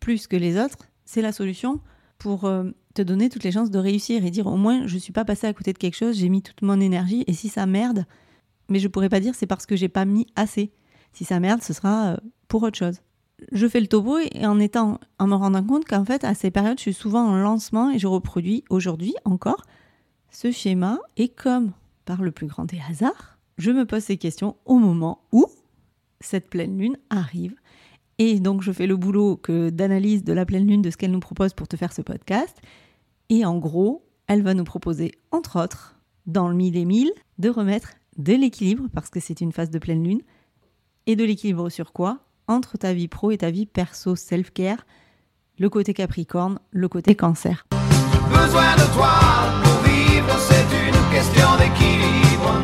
plus 0.00 0.26
que 0.26 0.36
les 0.36 0.58
autres, 0.58 0.88
c'est 1.04 1.22
la 1.22 1.32
solution 1.32 1.80
pour 2.18 2.44
euh, 2.44 2.70
te 2.94 3.02
donner 3.02 3.28
toutes 3.28 3.44
les 3.44 3.52
chances 3.52 3.70
de 3.70 3.78
réussir 3.78 4.24
et 4.24 4.30
dire 4.30 4.46
au 4.48 4.56
moins 4.56 4.86
je 4.88 4.98
suis 4.98 5.12
pas 5.12 5.24
passé 5.24 5.46
à 5.46 5.52
côté 5.52 5.72
de 5.72 5.78
quelque 5.78 5.96
chose, 5.96 6.16
j'ai 6.16 6.28
mis 6.28 6.42
toute 6.42 6.62
mon 6.62 6.80
énergie 6.80 7.22
et 7.28 7.32
si 7.32 7.48
ça 7.48 7.66
merde, 7.66 8.06
mais 8.68 8.80
je 8.80 8.88
pourrais 8.88 9.08
pas 9.08 9.20
dire 9.20 9.36
c'est 9.36 9.46
parce 9.46 9.66
que 9.66 9.76
j'ai 9.76 9.88
pas 9.88 10.04
mis 10.04 10.26
assez. 10.34 10.72
Si 11.12 11.24
ça 11.24 11.38
merde, 11.38 11.62
ce 11.62 11.72
sera 11.72 12.14
euh, 12.14 12.16
pour 12.48 12.64
autre 12.64 12.76
chose. 12.76 13.00
Je 13.52 13.66
fais 13.66 13.80
le 13.80 13.86
topo 13.86 14.18
et 14.18 14.46
en 14.46 14.58
étant, 14.58 14.98
en 15.18 15.26
me 15.26 15.34
rendant 15.34 15.64
compte 15.64 15.84
qu'en 15.84 16.04
fait, 16.04 16.24
à 16.24 16.34
ces 16.34 16.50
périodes, 16.50 16.78
je 16.78 16.82
suis 16.82 16.94
souvent 16.94 17.26
en 17.26 17.36
lancement 17.36 17.90
et 17.90 17.98
je 17.98 18.06
reproduis 18.06 18.64
aujourd'hui 18.70 19.14
encore 19.24 19.62
ce 20.30 20.50
schéma. 20.50 20.98
Et 21.16 21.28
comme, 21.28 21.72
par 22.04 22.22
le 22.22 22.30
plus 22.30 22.46
grand 22.46 22.64
des 22.64 22.80
hasards, 22.88 23.38
je 23.58 23.70
me 23.70 23.86
pose 23.86 24.02
ces 24.02 24.16
questions 24.16 24.56
au 24.64 24.78
moment 24.78 25.22
où 25.32 25.46
cette 26.20 26.48
pleine 26.48 26.78
lune 26.78 26.96
arrive. 27.10 27.54
Et 28.18 28.40
donc, 28.40 28.62
je 28.62 28.72
fais 28.72 28.86
le 28.86 28.96
boulot 28.96 29.36
que 29.36 29.70
d'analyse 29.70 30.24
de 30.24 30.32
la 30.32 30.46
pleine 30.46 30.66
lune, 30.66 30.82
de 30.82 30.90
ce 30.90 30.96
qu'elle 30.96 31.10
nous 31.10 31.20
propose 31.20 31.52
pour 31.52 31.68
te 31.68 31.76
faire 31.76 31.92
ce 31.92 32.02
podcast. 32.02 32.56
Et 33.28 33.44
en 33.44 33.58
gros, 33.58 34.04
elle 34.26 34.42
va 34.42 34.54
nous 34.54 34.64
proposer, 34.64 35.12
entre 35.30 35.62
autres, 35.62 35.96
dans 36.26 36.48
le 36.48 36.54
mille 36.54 36.76
et 36.76 36.84
mille, 36.84 37.12
de 37.38 37.48
remettre 37.48 37.90
de 38.16 38.32
l'équilibre, 38.32 38.88
parce 38.92 39.10
que 39.10 39.20
c'est 39.20 39.40
une 39.40 39.52
phase 39.52 39.70
de 39.70 39.78
pleine 39.78 40.04
lune, 40.04 40.22
et 41.06 41.16
de 41.16 41.24
l'équilibre 41.24 41.68
sur 41.68 41.92
quoi? 41.92 42.23
Entre 42.46 42.76
ta 42.76 42.92
vie 42.92 43.08
pro 43.08 43.30
et 43.30 43.38
ta 43.38 43.50
vie 43.50 43.64
perso 43.64 44.16
self-care, 44.16 44.84
le 45.58 45.70
côté 45.70 45.94
capricorne, 45.94 46.58
le 46.72 46.88
côté 46.88 47.14
cancer. 47.14 47.66
Besoin 48.28 48.74
de 48.76 48.94
toi 48.94 49.14
pour 49.62 49.80
vivre, 49.88 50.38
c'est 50.38 50.88
une 50.88 51.10
question 51.10 51.46
d'équilibre. 51.56 52.62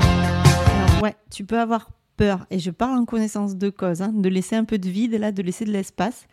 ouais, 1.03 1.17
tu 1.31 1.47
peux 1.47 1.59
avoir 1.59 1.93
peur, 2.19 2.47
et 2.51 2.59
je 2.59 2.71
parle 2.71 2.99
en 2.99 3.07
connaissance 3.07 3.57
de 3.57 3.71
cause, 3.71 4.03
hein, 4.03 4.13
de 4.15 4.29
laisser 4.29 4.55
un 4.55 4.65
peu 4.65 4.77
de 4.77 4.91
vide, 4.91 5.15
là, 5.15 5.33
de 5.33 5.43
laisser 5.43 5.65
de 5.65 5.73
l'espace. 5.73 6.27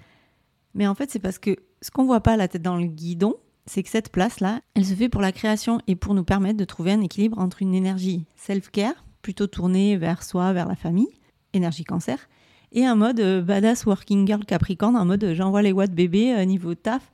Mais 0.73 0.85
en 0.85 0.93
fait, 0.93 1.09
c'est 1.09 1.19
parce 1.19 1.39
que 1.39 1.55
ce 1.81 1.89
qu'on 1.89 2.05
voit 2.05 2.19
pas 2.19 2.35
la 2.35 2.49
tête 2.49 2.61
dans 2.61 2.75
le 2.75 2.87
guidon, 2.87 3.35
c'est 3.65 3.81
que 3.81 3.89
cette 3.89 4.11
place-là, 4.11 4.59
elle 4.75 4.85
se 4.85 4.93
fait 4.93 5.07
pour 5.07 5.21
la 5.21 5.31
création 5.31 5.79
et 5.87 5.95
pour 5.95 6.13
nous 6.15 6.25
permettre 6.25 6.57
de 6.57 6.65
trouver 6.65 6.91
un 6.91 7.01
équilibre 7.01 7.39
entre 7.39 7.61
une 7.61 7.73
énergie 7.73 8.25
self-care, 8.35 9.05
plutôt 9.21 9.47
tourné 9.47 9.95
vers 9.95 10.23
soi, 10.23 10.51
vers 10.51 10.67
la 10.67 10.75
famille, 10.75 11.13
énergie 11.53 11.85
cancer, 11.85 12.27
et 12.71 12.85
un 12.85 12.95
mode 12.95 13.19
euh, 13.19 13.41
badass 13.41 13.85
working 13.85 14.27
girl 14.27 14.45
capricorne, 14.45 14.95
un 14.95 15.05
mode 15.05 15.23
euh, 15.23 15.35
j'envoie 15.35 15.61
les 15.61 15.71
watts 15.71 15.93
bébé 15.93 16.33
euh, 16.33 16.45
niveau 16.45 16.75
taf, 16.75 17.11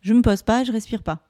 je 0.00 0.14
me 0.14 0.22
pose 0.22 0.42
pas, 0.42 0.64
je 0.64 0.72
respire 0.72 1.02
pas. 1.02 1.20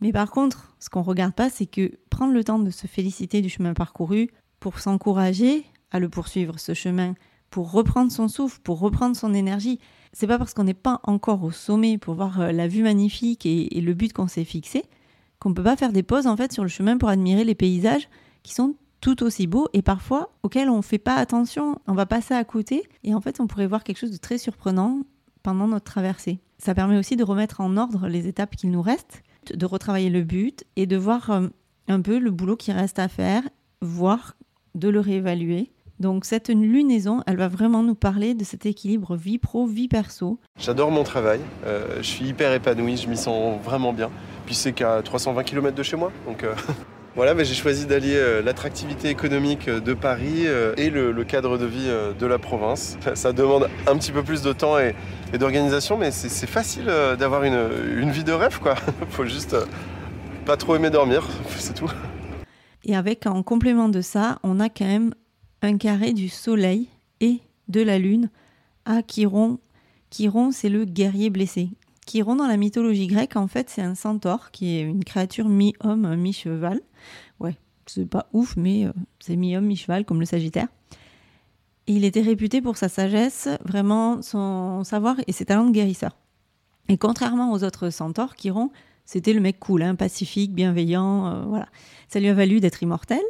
Mais 0.00 0.12
par 0.12 0.30
contre, 0.30 0.74
ce 0.78 0.90
qu'on 0.90 1.02
regarde 1.02 1.34
pas, 1.34 1.50
c'est 1.50 1.66
que 1.66 1.92
prendre 2.10 2.32
le 2.32 2.44
temps 2.44 2.58
de 2.58 2.70
se 2.70 2.86
féliciter 2.86 3.40
du 3.40 3.48
chemin 3.48 3.74
parcouru 3.74 4.30
pour 4.60 4.78
s'encourager 4.80 5.64
à 5.90 5.98
le 5.98 6.08
poursuivre 6.08 6.58
ce 6.58 6.74
chemin, 6.74 7.14
pour 7.50 7.70
reprendre 7.70 8.10
son 8.10 8.28
souffle, 8.28 8.60
pour 8.62 8.80
reprendre 8.80 9.16
son 9.16 9.32
énergie. 9.32 9.78
C'est 10.12 10.26
pas 10.26 10.38
parce 10.38 10.52
qu'on 10.52 10.64
n'est 10.64 10.74
pas 10.74 11.00
encore 11.04 11.42
au 11.44 11.50
sommet 11.50 11.98
pour 11.98 12.14
voir 12.14 12.52
la 12.52 12.68
vue 12.68 12.82
magnifique 12.82 13.46
et, 13.46 13.68
le 13.80 13.94
but 13.94 14.12
qu'on 14.12 14.28
s'est 14.28 14.44
fixé 14.44 14.84
qu'on 15.38 15.52
peut 15.52 15.62
pas 15.62 15.76
faire 15.76 15.92
des 15.92 16.02
pauses 16.02 16.26
en 16.26 16.36
fait 16.36 16.52
sur 16.52 16.62
le 16.62 16.68
chemin 16.70 16.96
pour 16.96 17.08
admirer 17.08 17.44
les 17.44 17.54
paysages 17.54 18.08
qui 18.42 18.54
sont 18.54 18.76
tout 19.04 19.22
aussi 19.22 19.46
beau 19.46 19.68
et 19.74 19.82
parfois 19.82 20.30
auquel 20.42 20.70
on 20.70 20.78
ne 20.78 20.82
fait 20.82 20.96
pas 20.96 21.16
attention, 21.16 21.78
on 21.86 21.92
va 21.92 22.06
passer 22.06 22.32
à 22.32 22.42
côté 22.42 22.84
et 23.02 23.12
en 23.12 23.20
fait 23.20 23.38
on 23.38 23.46
pourrait 23.46 23.66
voir 23.66 23.84
quelque 23.84 23.98
chose 23.98 24.12
de 24.12 24.16
très 24.16 24.38
surprenant 24.38 25.00
pendant 25.42 25.68
notre 25.68 25.84
traversée. 25.84 26.38
Ça 26.56 26.74
permet 26.74 26.96
aussi 26.96 27.14
de 27.14 27.22
remettre 27.22 27.60
en 27.60 27.76
ordre 27.76 28.08
les 28.08 28.28
étapes 28.28 28.56
qu'il 28.56 28.70
nous 28.70 28.80
reste, 28.80 29.22
de 29.52 29.66
retravailler 29.66 30.08
le 30.08 30.22
but 30.22 30.64
et 30.76 30.86
de 30.86 30.96
voir 30.96 31.28
euh, 31.28 31.48
un 31.86 32.00
peu 32.00 32.18
le 32.18 32.30
boulot 32.30 32.56
qui 32.56 32.72
reste 32.72 32.98
à 32.98 33.08
faire, 33.08 33.42
voire 33.82 34.36
de 34.74 34.88
le 34.88 35.00
réévaluer. 35.00 35.70
Donc 36.00 36.24
cette 36.24 36.48
lunaison, 36.48 37.22
elle 37.26 37.36
va 37.36 37.48
vraiment 37.48 37.82
nous 37.82 37.94
parler 37.94 38.32
de 38.32 38.42
cet 38.42 38.64
équilibre 38.64 39.16
vie 39.16 39.36
pro, 39.36 39.66
vie 39.66 39.88
perso. 39.88 40.40
J'adore 40.58 40.90
mon 40.90 41.04
travail, 41.04 41.40
euh, 41.66 41.98
je 41.98 42.08
suis 42.08 42.24
hyper 42.24 42.54
épanoui, 42.54 42.96
je 42.96 43.06
m'y 43.10 43.18
sens 43.18 43.60
vraiment 43.62 43.92
bien. 43.92 44.10
Puis 44.46 44.54
c'est 44.54 44.72
qu'à 44.72 45.02
320 45.02 45.44
km 45.44 45.76
de 45.76 45.82
chez 45.82 45.96
moi, 45.96 46.10
donc 46.26 46.42
euh, 46.42 46.54
Voilà, 47.16 47.40
j'ai 47.44 47.54
choisi 47.54 47.86
d'allier 47.86 48.16
euh, 48.16 48.42
l'attractivité 48.42 49.08
économique 49.08 49.68
euh, 49.68 49.78
de 49.78 49.94
Paris 49.94 50.48
euh, 50.48 50.74
et 50.76 50.90
le, 50.90 51.12
cadre 51.22 51.58
de 51.58 51.64
vie 51.64 51.88
de 52.18 52.26
la 52.26 52.38
province. 52.38 52.98
Ça 53.14 53.32
demande 53.32 53.68
un 53.86 53.96
petit 53.96 54.10
peu 54.10 54.24
plus 54.24 54.42
de 54.42 54.52
temps 54.52 54.78
et, 54.80 54.96
d'organisation, 55.38 55.96
mais 55.96 56.10
c'est 56.10 56.46
facile 56.46 56.86
d'avoir 57.18 57.44
une, 57.44 58.10
vie 58.10 58.24
de 58.24 58.32
rêve, 58.32 58.60
quoi. 58.60 58.74
Faut 59.10 59.24
juste 59.24 59.56
pas 60.44 60.56
trop 60.56 60.76
aimer 60.76 60.90
dormir, 60.90 61.28
c'est 61.56 61.74
tout. 61.74 61.90
Et 62.84 62.94
avec 62.94 63.26
en 63.26 63.42
complément 63.42 63.88
de 63.88 64.00
ça, 64.00 64.38
on 64.42 64.60
a 64.60 64.68
quand 64.68 64.84
même 64.84 65.14
un 65.62 65.76
carré 65.76 66.12
du 66.12 66.28
soleil 66.28 66.88
et 67.20 67.40
de 67.68 67.80
la 67.80 67.98
lune 67.98 68.28
à 68.84 69.02
Chiron. 69.02 69.58
Chiron, 70.10 70.50
c'est 70.52 70.68
le 70.68 70.84
guerrier 70.84 71.30
blessé. 71.30 71.70
Chiron, 72.06 72.36
dans 72.36 72.46
la 72.46 72.56
mythologie 72.56 73.06
grecque, 73.06 73.36
en 73.36 73.48
fait, 73.48 73.70
c'est 73.70 73.82
un 73.82 73.94
centaure 73.94 74.50
qui 74.50 74.76
est 74.76 74.82
une 74.82 75.04
créature 75.04 75.48
mi-homme, 75.48 76.16
mi-cheval. 76.16 76.80
Ouais, 77.40 77.56
c'est 77.86 78.08
pas 78.08 78.28
ouf, 78.32 78.56
mais 78.56 78.86
euh, 78.86 78.92
c'est 79.20 79.36
mi-homme, 79.36 79.66
mi-cheval, 79.66 80.04
comme 80.04 80.20
le 80.20 80.26
Sagittaire. 80.26 80.68
il 81.86 82.04
était 82.04 82.22
réputé 82.22 82.62
pour 82.62 82.76
sa 82.76 82.88
sagesse, 82.88 83.48
vraiment 83.64 84.22
son 84.22 84.84
savoir 84.84 85.16
et 85.26 85.32
ses 85.32 85.44
talents 85.44 85.66
de 85.66 85.72
guérisseur. 85.72 86.16
Et 86.88 86.98
contrairement 86.98 87.52
aux 87.52 87.64
autres 87.64 87.90
centaures, 87.90 88.34
Chiron, 88.36 88.70
c'était 89.04 89.32
le 89.32 89.40
mec 89.40 89.58
cool, 89.58 89.82
hein, 89.82 89.94
pacifique, 89.94 90.54
bienveillant, 90.54 91.26
euh, 91.26 91.44
voilà. 91.44 91.68
Ça 92.08 92.20
lui 92.20 92.28
a 92.28 92.34
valu 92.34 92.60
d'être 92.60 92.82
immortel. 92.82 93.20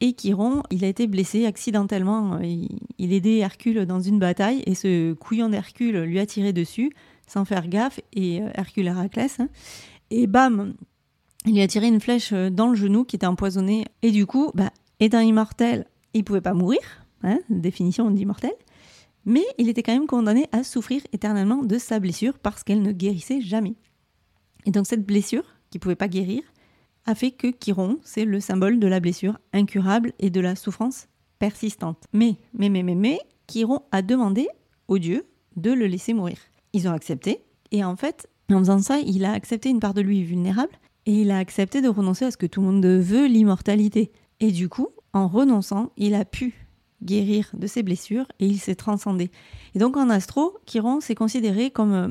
Et 0.00 0.14
Chiron, 0.14 0.62
il 0.70 0.84
a 0.84 0.88
été 0.88 1.06
blessé 1.06 1.44
accidentellement. 1.44 2.38
Il, 2.40 3.12
aidait 3.12 3.38
Hercule 3.38 3.84
dans 3.84 4.00
une 4.00 4.18
bataille 4.18 4.62
et 4.66 4.74
ce 4.74 5.12
couillon 5.14 5.48
d'Hercule 5.48 6.02
lui 6.02 6.18
a 6.18 6.26
tiré 6.26 6.52
dessus 6.52 6.92
sans 7.26 7.44
faire 7.44 7.66
gaffe. 7.68 8.00
Et 8.12 8.40
euh, 8.40 8.48
Hercule 8.54 8.86
Héraclès. 8.86 9.40
Hein. 9.40 9.48
et 10.10 10.26
bam, 10.26 10.74
il 11.48 11.54
lui 11.54 11.62
a 11.62 11.66
tiré 11.66 11.88
une 11.88 12.00
flèche 12.00 12.32
euh, 12.32 12.50
dans 12.50 12.68
le 12.68 12.74
genou 12.74 13.04
qui 13.04 13.16
était 13.16 13.26
empoisonné. 13.26 13.86
Et 14.02 14.10
du 14.10 14.26
coup, 14.26 14.50
bah, 14.54 14.70
étant 15.00 15.20
immortel, 15.20 15.86
il 16.12 16.22
pouvait 16.22 16.40
pas 16.40 16.54
mourir. 16.54 16.80
Hein, 17.24 17.40
définition 17.48 18.10
d'immortel. 18.10 18.52
Mais 19.24 19.44
il 19.58 19.68
était 19.68 19.82
quand 19.82 19.92
même 19.92 20.06
condamné 20.06 20.46
à 20.52 20.62
souffrir 20.62 21.02
éternellement 21.12 21.64
de 21.64 21.78
sa 21.78 21.98
blessure 21.98 22.38
parce 22.38 22.62
qu'elle 22.62 22.82
ne 22.82 22.92
guérissait 22.92 23.40
jamais. 23.40 23.74
Et 24.66 24.70
donc 24.70 24.86
cette 24.86 25.04
blessure, 25.04 25.42
qui 25.70 25.78
pouvait 25.78 25.96
pas 25.96 26.08
guérir, 26.08 26.42
a 27.06 27.14
fait 27.14 27.30
que 27.30 27.48
Chiron, 27.48 27.98
c'est 28.04 28.24
le 28.24 28.40
symbole 28.40 28.78
de 28.78 28.86
la 28.86 29.00
blessure 29.00 29.38
incurable 29.52 30.12
et 30.18 30.30
de 30.30 30.40
la 30.40 30.54
souffrance 30.54 31.08
persistante. 31.38 32.04
Mais, 32.12 32.36
mais, 32.52 32.68
mais, 32.68 32.82
mais, 32.82 32.94
mais, 32.94 33.18
Chiron 33.48 33.80
a 33.90 34.02
demandé 34.02 34.48
aux 34.86 34.98
dieux 34.98 35.26
de 35.56 35.72
le 35.72 35.86
laisser 35.86 36.12
mourir. 36.12 36.38
Ils 36.72 36.86
ont 36.86 36.92
accepté, 36.92 37.42
et 37.70 37.82
en 37.84 37.96
fait, 37.96 38.28
en 38.50 38.58
faisant 38.58 38.78
ça, 38.78 38.98
il 39.00 39.24
a 39.24 39.32
accepté 39.32 39.70
une 39.70 39.80
part 39.80 39.94
de 39.94 40.02
lui 40.02 40.22
vulnérable, 40.22 40.78
et 41.08 41.22
il 41.22 41.30
a 41.30 41.38
accepté 41.38 41.80
de 41.80 41.88
renoncer 41.88 42.26
à 42.26 42.30
ce 42.30 42.36
que 42.36 42.44
tout 42.44 42.60
le 42.60 42.66
monde 42.66 42.84
veut, 42.84 43.26
l'immortalité. 43.26 44.12
Et 44.40 44.52
du 44.52 44.68
coup, 44.68 44.88
en 45.14 45.26
renonçant, 45.26 45.90
il 45.96 46.14
a 46.14 46.26
pu 46.26 46.66
guérir 47.02 47.48
de 47.54 47.66
ses 47.66 47.82
blessures 47.82 48.26
et 48.40 48.46
il 48.46 48.58
s'est 48.58 48.74
transcendé. 48.74 49.30
Et 49.74 49.78
donc 49.78 49.96
en 49.96 50.10
astro, 50.10 50.58
Chiron 50.66 51.00
s'est 51.00 51.14
considéré 51.14 51.70
comme 51.70 51.92
euh, 51.94 52.08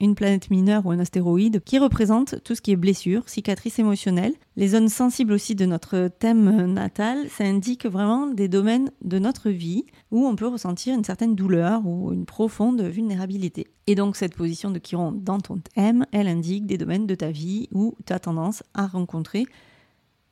une 0.00 0.14
planète 0.14 0.50
mineure 0.50 0.86
ou 0.86 0.90
un 0.90 0.98
astéroïde 0.98 1.62
qui 1.64 1.78
représente 1.78 2.42
tout 2.44 2.54
ce 2.54 2.60
qui 2.60 2.70
est 2.70 2.76
blessure, 2.76 3.28
cicatrice 3.28 3.78
émotionnelle. 3.78 4.34
Les 4.56 4.68
zones 4.68 4.88
sensibles 4.88 5.32
aussi 5.32 5.54
de 5.54 5.66
notre 5.66 6.08
thème 6.08 6.72
natal, 6.72 7.28
ça 7.30 7.44
indique 7.44 7.86
vraiment 7.86 8.26
des 8.26 8.48
domaines 8.48 8.90
de 9.02 9.18
notre 9.18 9.50
vie 9.50 9.86
où 10.10 10.26
on 10.26 10.36
peut 10.36 10.46
ressentir 10.46 10.94
une 10.94 11.04
certaine 11.04 11.34
douleur 11.34 11.86
ou 11.86 12.12
une 12.12 12.26
profonde 12.26 12.80
vulnérabilité. 12.82 13.66
Et 13.86 13.94
donc 13.94 14.16
cette 14.16 14.36
position 14.36 14.70
de 14.70 14.78
Chiron 14.78 15.12
dans 15.12 15.40
ton 15.40 15.58
thème, 15.58 16.06
elle 16.12 16.28
indique 16.28 16.66
des 16.66 16.78
domaines 16.78 17.06
de 17.06 17.14
ta 17.14 17.30
vie 17.30 17.68
où 17.72 17.94
tu 18.06 18.12
as 18.12 18.20
tendance 18.20 18.62
à 18.74 18.86
rencontrer 18.86 19.46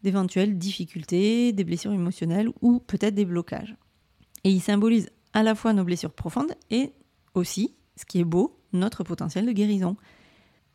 d'éventuelles 0.03 0.57
difficultés, 0.57 1.53
des 1.53 1.65
blessures 1.65 1.93
émotionnelles 1.93 2.51
ou 2.61 2.79
peut-être 2.79 3.15
des 3.15 3.25
blocages. 3.25 3.77
Et 4.45 4.51
il 4.51 4.61
symbolise 4.61 5.11
à 5.33 5.43
la 5.43 5.55
fois 5.55 5.73
nos 5.73 5.85
blessures 5.85 6.13
profondes 6.13 6.55
et 6.71 6.93
aussi, 7.35 7.75
ce 7.97 8.05
qui 8.05 8.21
est 8.21 8.25
beau, 8.25 8.56
notre 8.73 9.05
potentiel 9.05 9.47
de 9.47 9.53
guérison. 9.53 9.97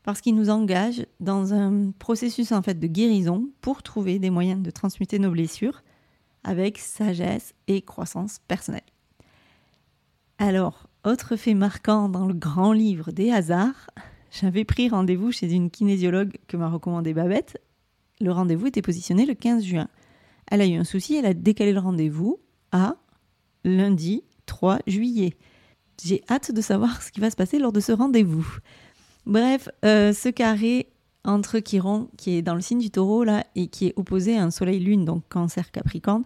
Parce 0.04 0.22
qu'il 0.22 0.36
nous 0.36 0.50
engage 0.50 1.06
dans 1.20 1.54
un 1.54 1.92
processus 1.92 2.52
en 2.52 2.62
fait 2.62 2.80
de 2.80 2.88
guérison 2.88 3.50
pour 3.62 3.84
trouver 3.84 4.18
des 4.18 4.32
moyens 4.32 4.62
de 4.62 4.72
transmuter 4.72 5.20
nos 5.20 5.32
blessures 5.32 5.84
avec 6.44 6.80
sagesse 6.80 7.54
et 7.68 7.82
croissance 7.82 8.40
personnelle. 8.48 8.82
Alors, 10.40 10.88
autre 11.04 11.36
fait 11.36 11.54
marquant 11.54 12.10
dans 12.10 12.26
le 12.26 12.34
grand 12.34 12.74
livre 12.74 13.12
des 13.12 13.32
hasards, 13.32 13.92
j'avais 14.32 14.66
pris 14.66 14.90
rendez-vous 14.90 15.32
chez 15.32 15.52
une 15.52 15.70
kinésiologue 15.70 16.38
que 16.48 16.58
m'a 16.58 16.70
recommandé 16.70 17.14
Babette. 17.14 17.62
Le 18.20 18.32
rendez-vous 18.32 18.68
était 18.68 18.82
positionné 18.82 19.26
le 19.26 19.36
15 19.36 19.64
juin. 19.64 19.88
Elle 20.50 20.62
a 20.62 20.66
eu 20.66 20.76
un 20.76 20.84
souci, 20.84 21.16
elle 21.16 21.26
a 21.26 21.34
décalé 21.34 21.74
le 21.74 21.80
rendez-vous 21.80 22.40
à 22.72 22.96
lundi 23.64 24.24
3 24.48 24.80
juillet. 24.88 25.38
J'ai 26.04 26.24
hâte 26.30 26.52
de 26.52 26.62
savoir 26.62 27.02
ce 27.02 27.12
qui 27.12 27.20
va 27.20 27.30
se 27.30 27.36
passer 27.36 27.60
lors 27.60 27.72
de 27.72 27.80
ce 27.80 27.92
rendez-vous. 27.92 28.48
Bref, 29.26 29.70
euh, 29.86 30.14
ce 30.14 30.30
carré 30.30 30.88
entre 31.24 31.60
Chiron, 31.60 32.10
qui 32.18 32.38
est 32.38 32.42
dans 32.42 32.56
le 32.56 32.62
signe 32.62 32.80
du 32.80 32.90
taureau, 32.90 33.24
là, 33.24 33.46
et 33.56 33.68
qui 33.68 33.88
est 33.88 33.94
opposé 33.96 34.38
à 34.38 34.44
un 34.44 34.52
soleil-lune, 34.52 35.06
donc 35.06 35.24
cancer 35.30 35.72
capricorne, 35.72 36.24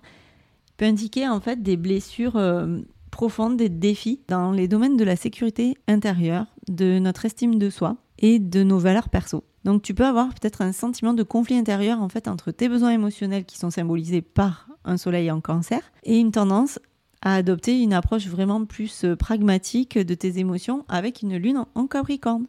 peut 0.78 0.86
indiquer 0.86 1.28
en 1.28 1.42
fait 1.42 1.62
des 1.62 1.76
blessures 1.76 2.38
euh, 2.38 2.80
profondes, 3.12 3.58
des 3.58 3.70
défis 3.70 4.22
dans 4.28 4.52
les 4.52 4.68
domaines 4.68 4.98
de 4.98 5.04
la 5.04 5.16
sécurité 5.16 5.76
intérieure, 5.88 6.46
de 6.70 7.00
notre 7.00 7.26
estime 7.26 7.60
de 7.60 7.70
soi 7.70 7.98
et 8.20 8.40
de 8.40 8.64
nos 8.64 8.80
valeurs 8.80 9.10
perso. 9.10 9.44
Donc 9.66 9.82
tu 9.82 9.94
peux 9.94 10.06
avoir 10.06 10.30
peut-être 10.30 10.62
un 10.62 10.72
sentiment 10.72 11.14
de 11.14 11.24
conflit 11.24 11.58
intérieur 11.58 12.02
en 12.02 12.08
fait 12.08 12.28
entre 12.28 12.52
tes 12.52 12.70
besoins 12.70 12.92
émotionnels 12.92 13.46
qui 13.46 13.58
sont 13.58 13.72
symbolisés 13.72 14.22
par 14.22 14.68
un 14.86 14.98
soleil 14.98 15.32
en 15.32 15.42
cancer 15.42 15.82
et 16.04 16.18
une 16.18 16.32
tendance 16.32 16.80
à 17.26 17.36
adopter 17.36 17.82
une 17.82 17.94
approche 17.94 18.28
vraiment 18.28 18.64
plus 18.66 19.04
euh, 19.04 19.16
pragmatique 19.16 19.98
de 19.98 20.14
tes 20.14 20.38
émotions 20.38 20.86
avec 20.88 21.24
une 21.24 21.36
lune 21.36 21.66
en 21.74 21.88
Capricorne. 21.88 22.46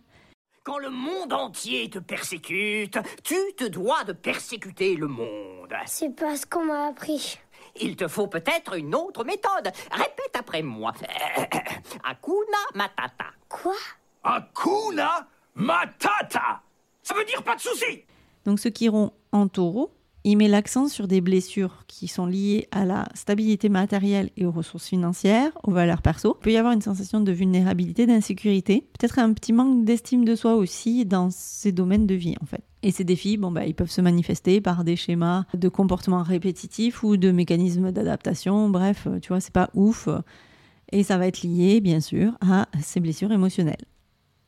Quand 0.64 0.78
le 0.78 0.90
monde 0.90 1.32
entier 1.32 1.88
te 1.88 1.98
persécute, 1.98 2.98
tu 3.24 3.36
te 3.56 3.64
dois 3.64 4.04
de 4.04 4.12
persécuter 4.12 4.96
le 4.96 5.06
monde. 5.06 5.72
C'est 5.86 6.14
pas 6.14 6.36
ce 6.36 6.44
qu'on 6.44 6.66
m'a 6.66 6.88
appris. 6.88 7.38
Il 7.80 7.96
te 7.96 8.06
faut 8.06 8.26
peut-être 8.26 8.76
une 8.76 8.94
autre 8.94 9.24
méthode. 9.24 9.72
Répète 9.90 10.36
après 10.38 10.62
moi. 10.62 10.92
Akuna 12.04 12.58
Matata. 12.74 13.26
Quoi? 13.48 13.76
Akuna 14.24 15.26
Matata 15.54 16.60
Ça 17.02 17.14
veut 17.14 17.24
dire 17.24 17.42
pas 17.42 17.56
de 17.56 17.60
souci 17.60 18.02
Donc 18.44 18.60
ceux 18.60 18.70
qui 18.70 18.84
iront 18.84 19.12
en 19.32 19.48
taureau 19.48 19.95
il 20.28 20.36
met 20.36 20.48
l'accent 20.48 20.88
sur 20.88 21.06
des 21.06 21.20
blessures 21.20 21.84
qui 21.86 22.08
sont 22.08 22.26
liées 22.26 22.66
à 22.72 22.84
la 22.84 23.08
stabilité 23.14 23.68
matérielle 23.68 24.30
et 24.36 24.44
aux 24.44 24.50
ressources 24.50 24.88
financières, 24.88 25.52
aux 25.62 25.70
valeurs 25.70 26.02
perso. 26.02 26.36
Il 26.40 26.42
peut 26.42 26.52
y 26.52 26.56
avoir 26.56 26.72
une 26.72 26.80
sensation 26.80 27.20
de 27.20 27.30
vulnérabilité, 27.30 28.06
d'insécurité, 28.06 28.88
peut-être 28.98 29.20
un 29.20 29.32
petit 29.32 29.52
manque 29.52 29.84
d'estime 29.84 30.24
de 30.24 30.34
soi 30.34 30.56
aussi 30.56 31.04
dans 31.04 31.30
ces 31.30 31.70
domaines 31.70 32.08
de 32.08 32.16
vie 32.16 32.34
en 32.42 32.44
fait. 32.44 32.64
Et 32.82 32.90
ces 32.90 33.04
défis, 33.04 33.36
bon, 33.36 33.52
bah, 33.52 33.66
ils 33.66 33.74
peuvent 33.74 33.90
se 33.90 34.00
manifester 34.00 34.60
par 34.60 34.82
des 34.82 34.96
schémas 34.96 35.44
de 35.54 35.68
comportement 35.68 36.24
répétitifs 36.24 37.04
ou 37.04 37.16
de 37.16 37.30
mécanismes 37.30 37.92
d'adaptation. 37.92 38.68
Bref, 38.68 39.06
tu 39.22 39.28
vois, 39.28 39.40
c'est 39.40 39.52
pas 39.52 39.70
ouf. 39.74 40.08
Et 40.90 41.04
ça 41.04 41.18
va 41.18 41.28
être 41.28 41.44
lié, 41.44 41.80
bien 41.80 42.00
sûr, 42.00 42.32
à 42.40 42.66
ces 42.82 42.98
blessures 42.98 43.30
émotionnelles. 43.30 43.84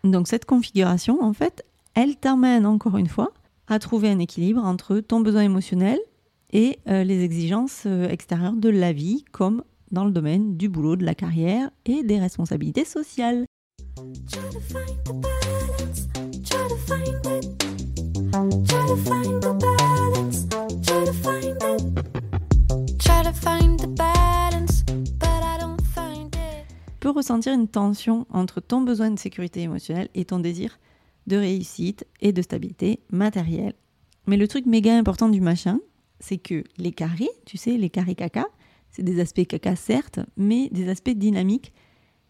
Donc 0.03 0.27
cette 0.27 0.45
configuration, 0.45 1.23
en 1.23 1.33
fait, 1.33 1.65
elle 1.95 2.17
t'amène 2.17 2.67
encore 2.67 2.97
une 2.97 3.09
fois 3.09 3.33
à 3.69 3.79
trouver 3.79 4.09
un 4.09 4.19
équilibre 4.19 4.65
entre 4.65 5.01
ton 5.01 5.21
besoin 5.21 5.43
émotionnel 5.43 5.99
et 6.53 6.79
euh, 6.89 7.05
les 7.05 7.23
exigences 7.23 7.85
euh, 7.87 8.09
extérieures 8.09 8.55
de 8.55 8.71
la 8.71 8.93
vie, 8.93 9.25
comme 9.33 9.63
dans 9.91 10.05
le 10.05 10.11
domaine 10.11 10.57
du 10.57 10.69
boulot, 10.69 10.97
de 10.97 11.05
la 11.05 11.15
carrière 11.15 11.71
et 11.85 12.03
des 12.03 12.19
responsabilités 12.19 12.85
sociales. 12.85 13.45
peut 27.01 27.11
ressentir 27.11 27.55
une 27.55 27.69
tension 27.69 28.27
entre 28.31 28.61
ton 28.61 28.81
besoin 28.81 29.11
de 29.11 29.19
sécurité 29.19 29.63
émotionnelle 29.63 30.09
et 30.15 30.25
ton 30.25 30.39
désir 30.41 30.79
de 31.29 31.37
réussite 31.37 32.07
et 32.21 32.33
de 32.33 32.43
stabilité 32.43 33.01
matérielle. 33.11 33.75
Mais 34.27 34.37
le 34.37 34.49
truc 34.49 34.67
méga 34.67 34.97
important 34.97 35.29
du 35.29 35.41
machin, 35.41 35.79
c'est 36.21 36.39
que 36.39 36.65
les 36.77 36.93
carrés, 36.93 37.31
tu 37.47 37.57
sais, 37.57 37.77
les 37.77 37.91
carrés 37.91 38.15
caca, 38.15 38.47
c'est 38.91 39.03
des 39.03 39.21
aspects 39.21 39.47
caca 39.47 39.77
certes, 39.77 40.21
mais 40.37 40.69
des 40.71 40.89
aspects 40.89 41.11
dynamiques 41.11 41.73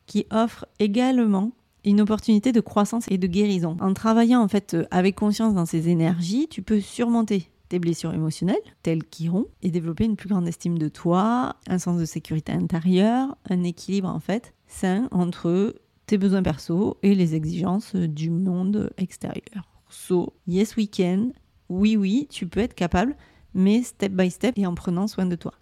qui 0.07 0.26
offrent 0.31 0.67
également 0.78 1.52
une 1.85 2.00
opportunité 2.00 2.52
de 2.52 2.61
croissance 2.61 3.07
et 3.11 3.19
de 3.19 3.26
guérison. 3.26 3.76
En 3.81 3.95
travaillant 3.95 4.43
en 4.43 4.49
fait 4.49 4.76
avec 4.90 5.14
conscience 5.14 5.55
dans 5.55 5.67
ces 5.67 5.88
énergies, 5.88 6.49
tu 6.49 6.62
peux 6.62 6.81
surmonter 6.81 7.49
tes 7.69 7.78
blessures 7.78 8.14
émotionnelles, 8.14 8.57
telles 8.83 9.05
qu'iront, 9.05 9.47
et 9.62 9.71
développer 9.71 10.05
une 10.05 10.17
plus 10.17 10.28
grande 10.28 10.49
estime 10.49 10.78
de 10.78 10.88
toi, 10.88 11.57
un 11.69 11.78
sens 11.78 11.99
de 11.99 12.05
sécurité 12.05 12.52
intérieure, 12.52 13.37
un 13.49 13.62
équilibre 13.62 14.09
en 14.09 14.21
fait 14.21 14.55
sain 14.67 15.09
entre 15.11 15.75
tes 16.09 16.17
besoins 16.17 16.43
perso 16.43 16.97
et 17.03 17.15
les 17.15 17.35
exigences 17.35 17.95
du 17.95 18.31
monde 18.31 18.91
extérieur. 18.97 19.69
So, 19.91 20.33
yes 20.47 20.75
we 20.77 20.88
can. 20.91 21.33
Oui, 21.69 21.97
oui, 21.97 22.27
tu 22.31 22.47
peux 22.47 22.61
être 22.61 22.75
capable, 22.75 23.15
mais 23.55 23.83
step 23.83 24.12
by 24.12 24.31
step 24.31 24.57
et 24.57 24.67
en 24.67 24.75
prenant 24.75 25.07
soin 25.07 25.27
de 25.27 25.37
toi. 25.37 25.53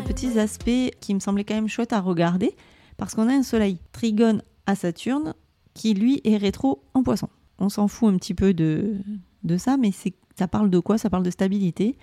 Petits 0.00 0.38
aspects 0.38 0.90
qui 1.00 1.14
me 1.14 1.20
semblaient 1.20 1.44
quand 1.44 1.54
même 1.54 1.68
chouettes 1.68 1.92
à 1.92 2.00
regarder, 2.00 2.54
parce 2.96 3.14
qu'on 3.14 3.28
a 3.28 3.32
un 3.32 3.42
soleil 3.42 3.78
trigone 3.92 4.42
à 4.66 4.74
Saturne 4.74 5.34
qui, 5.74 5.94
lui, 5.94 6.20
est 6.24 6.36
rétro 6.36 6.82
en 6.94 7.02
poisson. 7.02 7.28
On 7.58 7.68
s'en 7.68 7.88
fout 7.88 8.12
un 8.12 8.16
petit 8.16 8.34
peu 8.34 8.54
de, 8.54 8.96
de 9.44 9.56
ça, 9.56 9.76
mais 9.76 9.90
ça 10.36 10.48
parle 10.48 10.70
de 10.70 10.78
quoi? 10.78 10.98
Ça 10.98 11.10
parle 11.10 11.22
de 11.22 11.30
stabilité 11.30 11.96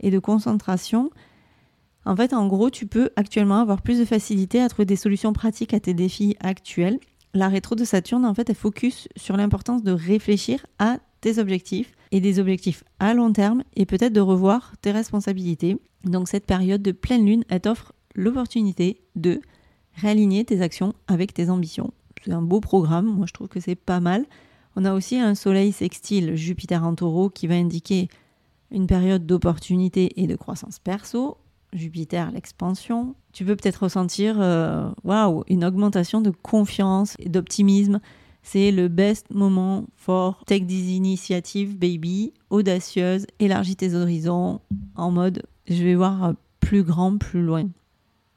et 0.00 0.10
de 0.10 0.18
concentration. 0.18 1.10
En 2.04 2.16
fait, 2.16 2.32
en 2.34 2.46
gros, 2.46 2.70
tu 2.70 2.86
peux 2.86 3.10
actuellement 3.16 3.60
avoir 3.60 3.82
plus 3.82 3.98
de 3.98 4.04
facilité 4.04 4.60
à 4.60 4.68
trouver 4.68 4.86
des 4.86 4.96
solutions 4.96 5.32
pratiques 5.32 5.74
à 5.74 5.80
tes 5.80 5.94
défis 5.94 6.36
actuels. 6.40 6.98
La 7.32 7.48
rétro 7.48 7.74
de 7.74 7.84
Saturne, 7.84 8.24
en 8.24 8.34
fait, 8.34 8.48
elle 8.50 8.56
focus 8.56 9.08
sur 9.16 9.36
l'importance 9.36 9.82
de 9.82 9.92
réfléchir 9.92 10.66
à 10.78 10.98
objectifs 11.38 11.92
et 12.12 12.20
des 12.20 12.38
objectifs 12.38 12.84
à 12.98 13.14
long 13.14 13.32
terme 13.32 13.64
et 13.76 13.86
peut-être 13.86 14.12
de 14.12 14.20
revoir 14.20 14.74
tes 14.80 14.92
responsabilités. 14.92 15.76
Donc 16.04 16.28
cette 16.28 16.46
période 16.46 16.82
de 16.82 16.92
pleine 16.92 17.26
lune, 17.26 17.44
elle 17.48 17.60
t'offre 17.60 17.92
l'opportunité 18.14 19.00
de 19.16 19.40
réaligner 19.94 20.44
tes 20.44 20.60
actions 20.60 20.94
avec 21.06 21.34
tes 21.34 21.50
ambitions. 21.50 21.92
C'est 22.24 22.32
un 22.32 22.42
beau 22.42 22.60
programme, 22.60 23.06
moi 23.06 23.26
je 23.26 23.32
trouve 23.32 23.48
que 23.48 23.60
c'est 23.60 23.74
pas 23.74 24.00
mal. 24.00 24.24
On 24.76 24.84
a 24.84 24.94
aussi 24.94 25.18
un 25.18 25.34
soleil 25.34 25.72
sextile 25.72 26.34
Jupiter 26.34 26.84
en 26.84 26.94
taureau 26.94 27.30
qui 27.30 27.46
va 27.46 27.54
indiquer 27.54 28.08
une 28.70 28.86
période 28.86 29.26
d'opportunité 29.26 30.20
et 30.20 30.26
de 30.26 30.36
croissance 30.36 30.78
perso. 30.78 31.38
Jupiter, 31.72 32.30
l'expansion. 32.30 33.14
Tu 33.32 33.44
peux 33.44 33.56
peut-être 33.56 33.82
ressentir 33.84 34.36
euh, 34.40 34.88
waouh, 35.02 35.44
une 35.48 35.64
augmentation 35.64 36.20
de 36.20 36.30
confiance 36.30 37.16
et 37.18 37.28
d'optimisme. 37.28 38.00
C'est 38.46 38.70
le 38.70 38.88
best 38.88 39.30
moment 39.30 39.86
for 39.96 40.44
take 40.44 40.66
this 40.66 40.90
initiative, 40.90 41.78
baby, 41.78 42.34
audacieuse, 42.50 43.26
élargis 43.40 43.74
tes 43.74 43.94
horizons, 43.94 44.60
en 44.94 45.10
mode 45.10 45.42
je 45.66 45.82
vais 45.82 45.94
voir 45.94 46.34
plus 46.60 46.82
grand, 46.82 47.16
plus 47.16 47.42
loin. 47.42 47.68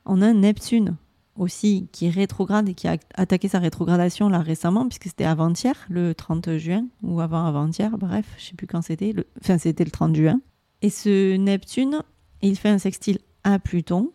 On 0.06 0.22
a 0.22 0.32
Neptune 0.32 0.96
aussi 1.36 1.90
qui 1.92 2.08
est 2.08 2.10
rétrograde 2.10 2.70
et 2.70 2.74
qui 2.74 2.88
a 2.88 2.98
attaqué 3.16 3.50
sa 3.50 3.60
rétrogradation 3.60 4.30
là 4.30 4.40
récemment 4.40 4.88
puisque 4.88 5.04
c'était 5.04 5.26
avant-hier, 5.26 5.76
le 5.90 6.16
30 6.16 6.56
juin 6.58 6.86
ou 7.04 7.20
avant 7.20 7.46
avant-hier, 7.46 7.98
bref, 7.98 8.26
je 8.38 8.46
sais 8.46 8.56
plus 8.56 8.66
quand 8.66 8.82
c'était, 8.82 9.12
le... 9.12 9.28
enfin 9.42 9.58
c'était 9.58 9.84
le 9.84 9.92
30 9.92 10.16
juin. 10.16 10.40
Et 10.82 10.90
ce 10.90 11.36
Neptune, 11.36 12.02
il 12.42 12.58
fait 12.58 12.70
un 12.70 12.80
sextile 12.80 13.20
à 13.44 13.60
Pluton, 13.60 14.14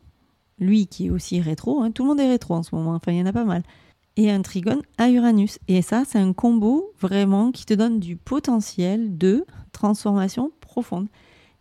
lui 0.58 0.86
qui 0.86 1.08
est 1.08 1.10
aussi 1.10 1.40
rétro, 1.42 1.82
hein. 1.82 1.90
tout 1.90 2.02
le 2.02 2.08
monde 2.08 2.20
est 2.20 2.28
rétro 2.28 2.54
en 2.54 2.62
ce 2.62 2.74
moment, 2.74 2.94
enfin 2.94 3.12
il 3.12 3.18
y 3.18 3.22
en 3.22 3.26
a 3.26 3.32
pas 3.32 3.44
mal, 3.44 3.62
et 4.16 4.30
un 4.30 4.42
trigone 4.42 4.82
à 4.98 5.10
Uranus. 5.10 5.58
Et 5.68 5.82
ça, 5.82 6.04
c'est 6.06 6.18
un 6.18 6.32
combo 6.32 6.92
vraiment 7.00 7.52
qui 7.52 7.64
te 7.64 7.74
donne 7.74 8.00
du 8.00 8.16
potentiel 8.16 9.16
de 9.16 9.44
transformation 9.72 10.50
profonde. 10.60 11.08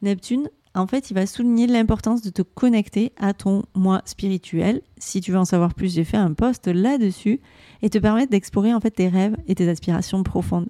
Neptune, 0.02 0.50
en 0.74 0.88
fait, 0.88 1.12
il 1.12 1.14
va 1.14 1.26
souligner 1.26 1.68
l'importance 1.68 2.22
de 2.22 2.30
te 2.30 2.42
connecter 2.42 3.12
à 3.18 3.34
ton 3.34 3.64
moi 3.76 4.02
spirituel. 4.06 4.82
Si 4.98 5.20
tu 5.22 5.32
veux 5.32 5.38
en 5.38 5.46
savoir 5.46 5.74
plus, 5.74 5.94
j'ai 5.94 6.04
fait 6.04 6.18
un 6.18 6.34
post 6.34 6.68
là-dessus 6.68 7.42
et 7.82 7.90
te 7.90 7.98
permettre 7.98 8.32
d'explorer 8.32 8.74
en 8.74 8.80
fait 8.80 8.92
tes 8.92 9.10
rêves 9.10 9.36
et 9.48 9.56
tes 9.56 9.68
aspirations 9.68 10.24
profondes. 10.24 10.70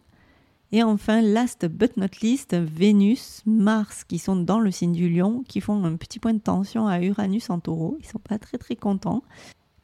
Et 0.73 0.83
enfin, 0.83 1.21
last 1.21 1.65
but 1.65 1.97
not 1.97 2.07
least, 2.21 2.55
Vénus, 2.55 3.41
Mars, 3.45 4.05
qui 4.05 4.17
sont 4.17 4.37
dans 4.37 4.59
le 4.59 4.71
signe 4.71 4.93
du 4.93 5.09
lion, 5.09 5.43
qui 5.47 5.59
font 5.59 5.83
un 5.83 5.97
petit 5.97 6.17
point 6.17 6.33
de 6.33 6.39
tension 6.39 6.87
à 6.87 7.01
Uranus 7.01 7.49
en 7.49 7.59
taureau. 7.59 7.97
Ils 7.99 8.05
sont 8.07 8.19
pas 8.19 8.39
très 8.39 8.57
très 8.57 8.77
contents. 8.77 9.21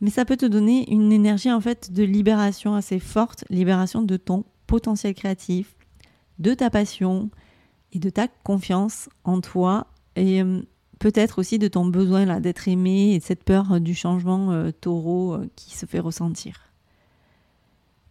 Mais 0.02 0.10
ça 0.10 0.26
peut 0.26 0.38
te 0.38 0.46
donner 0.46 0.92
une 0.92 1.12
énergie 1.12 1.52
en 1.52 1.62
fait 1.62 1.92
de 1.92 2.04
libération 2.04 2.76
assez 2.76 3.00
forte, 3.00 3.44
libération 3.50 4.02
de 4.02 4.18
ton 4.18 4.46
potentiel 4.68 5.14
créatif, 5.14 5.76
de 6.40 6.54
ta 6.54 6.70
passion 6.70 7.30
et 7.94 8.00
de 8.00 8.10
ta 8.10 8.28
confiance 8.28 9.10
en 9.24 9.42
toi 9.42 9.88
et 10.16 10.42
euh, 10.44 10.62
peut-être 11.00 11.40
aussi 11.40 11.58
de 11.58 11.68
ton 11.68 11.86
besoin 11.86 12.26
là 12.26 12.40
d'être 12.40 12.68
aimé 12.68 13.14
et 13.14 13.20
de 13.20 13.24
cette 13.24 13.44
peur 13.44 13.80
du 13.80 13.96
changement 13.96 14.52
euh, 14.52 14.72
taureau 14.72 15.34
euh, 15.34 15.50
qui 15.56 15.76
se 15.76 15.86
fait 15.86 16.00
ressentir. 16.00 16.62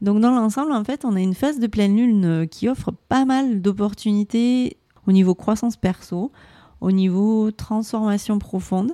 Donc 0.03 0.21
dans 0.21 0.31
l'ensemble, 0.31 0.73
en 0.73 0.85
fait, 0.85 1.05
on 1.05 1.17
a 1.17 1.21
une 1.21 1.35
phase 1.35 1.59
de 1.59 1.67
pleine 1.67 1.97
lune 1.97 2.47
qui 2.51 2.69
offre 2.69 2.91
pas 3.09 3.25
mal 3.25 3.63
d'opportunités 3.63 4.77
au 5.07 5.13
niveau 5.13 5.35
croissance 5.35 5.77
perso, 5.77 6.33
au 6.81 6.93
niveau 6.93 7.51
transformation 7.51 8.39
profonde. 8.39 8.93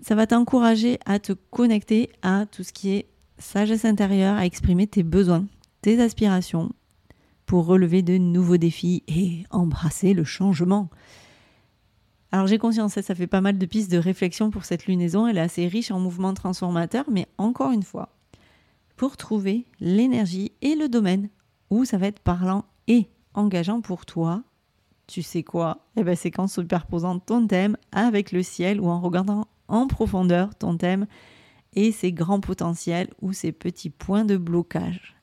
Ça 0.00 0.14
va 0.14 0.26
t'encourager 0.26 0.98
à 1.06 1.18
te 1.18 1.32
connecter 1.32 2.10
à 2.22 2.46
tout 2.46 2.62
ce 2.62 2.72
qui 2.72 2.90
est 2.90 3.08
sagesse 3.38 3.84
intérieure, 3.84 4.36
à 4.36 4.46
exprimer 4.46 4.86
tes 4.86 5.02
besoins, 5.02 5.46
tes 5.80 6.00
aspirations, 6.00 6.72
pour 7.46 7.66
relever 7.66 8.02
de 8.02 8.16
nouveaux 8.16 8.56
défis 8.56 9.02
et 9.08 9.44
embrasser 9.50 10.14
le 10.14 10.24
changement. 10.24 10.88
Alors 12.32 12.46
j'ai 12.46 12.58
conscience, 12.58 13.00
ça 13.00 13.14
fait 13.14 13.26
pas 13.26 13.40
mal 13.40 13.58
de 13.58 13.66
pistes 13.66 13.92
de 13.92 13.98
réflexion 13.98 14.50
pour 14.50 14.64
cette 14.64 14.86
lunaison, 14.86 15.26
elle 15.26 15.38
est 15.38 15.42
assez 15.42 15.68
riche 15.68 15.90
en 15.90 16.00
mouvements 16.00 16.34
transformateurs, 16.34 17.04
mais 17.10 17.28
encore 17.38 17.70
une 17.70 17.82
fois, 17.82 18.08
pour 18.96 19.16
trouver 19.16 19.66
l'énergie 19.78 20.52
et 20.60 20.74
le 20.74 20.88
domaine 20.88 21.28
où 21.70 21.84
ça 21.84 21.98
va 21.98 22.06
être 22.08 22.20
parlant 22.20 22.64
et 22.88 23.08
engageant 23.34 23.80
pour 23.80 24.04
toi, 24.04 24.42
tu 25.06 25.22
sais 25.22 25.42
quoi? 25.42 25.86
Eh 25.96 26.02
bien 26.02 26.14
c'est 26.14 26.30
qu'en 26.30 26.48
superposant 26.48 27.18
ton 27.18 27.46
thème 27.46 27.76
avec 27.92 28.32
le 28.32 28.42
ciel 28.42 28.80
ou 28.80 28.88
en 28.88 29.00
regardant 29.00 29.46
en 29.68 29.86
profondeur 29.86 30.54
ton 30.54 30.76
thème 30.76 31.06
et 31.74 31.92
ses 31.92 32.12
grands 32.12 32.40
potentiels 32.40 33.10
ou 33.20 33.32
ses 33.32 33.52
petits 33.52 33.90
points 33.90 34.24
de 34.24 34.36
blocage. 34.36 35.14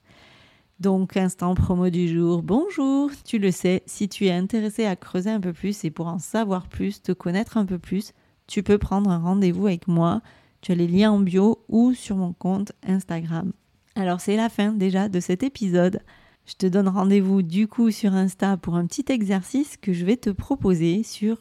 Donc, 0.79 1.15
instant 1.15 1.53
promo 1.53 1.91
du 1.91 2.07
jour. 2.07 2.41
Bonjour, 2.41 3.11
tu 3.23 3.37
le 3.37 3.51
sais, 3.51 3.83
si 3.85 4.09
tu 4.09 4.25
es 4.25 4.31
intéressé 4.31 4.85
à 4.85 4.95
creuser 4.95 5.29
un 5.29 5.39
peu 5.39 5.53
plus 5.53 5.85
et 5.85 5.91
pour 5.91 6.07
en 6.07 6.17
savoir 6.17 6.67
plus, 6.67 7.03
te 7.03 7.11
connaître 7.11 7.57
un 7.57 7.65
peu 7.65 7.77
plus, 7.77 8.13
tu 8.47 8.63
peux 8.63 8.79
prendre 8.79 9.11
un 9.11 9.19
rendez-vous 9.19 9.67
avec 9.67 9.87
moi. 9.87 10.21
Tu 10.61 10.71
as 10.71 10.75
les 10.75 10.87
liens 10.87 11.11
en 11.11 11.19
bio 11.19 11.63
ou 11.69 11.93
sur 11.93 12.15
mon 12.17 12.33
compte 12.33 12.71
Instagram. 12.85 13.51
Alors, 13.95 14.21
c'est 14.21 14.35
la 14.35 14.49
fin 14.49 14.71
déjà 14.71 15.07
de 15.07 15.19
cet 15.19 15.43
épisode. 15.43 16.01
Je 16.45 16.55
te 16.55 16.65
donne 16.65 16.87
rendez-vous 16.87 17.43
du 17.43 17.67
coup 17.67 17.91
sur 17.91 18.13
Insta 18.13 18.57
pour 18.57 18.75
un 18.75 18.87
petit 18.87 19.05
exercice 19.09 19.77
que 19.77 19.93
je 19.93 20.03
vais 20.03 20.17
te 20.17 20.31
proposer 20.31 21.03
sur 21.03 21.37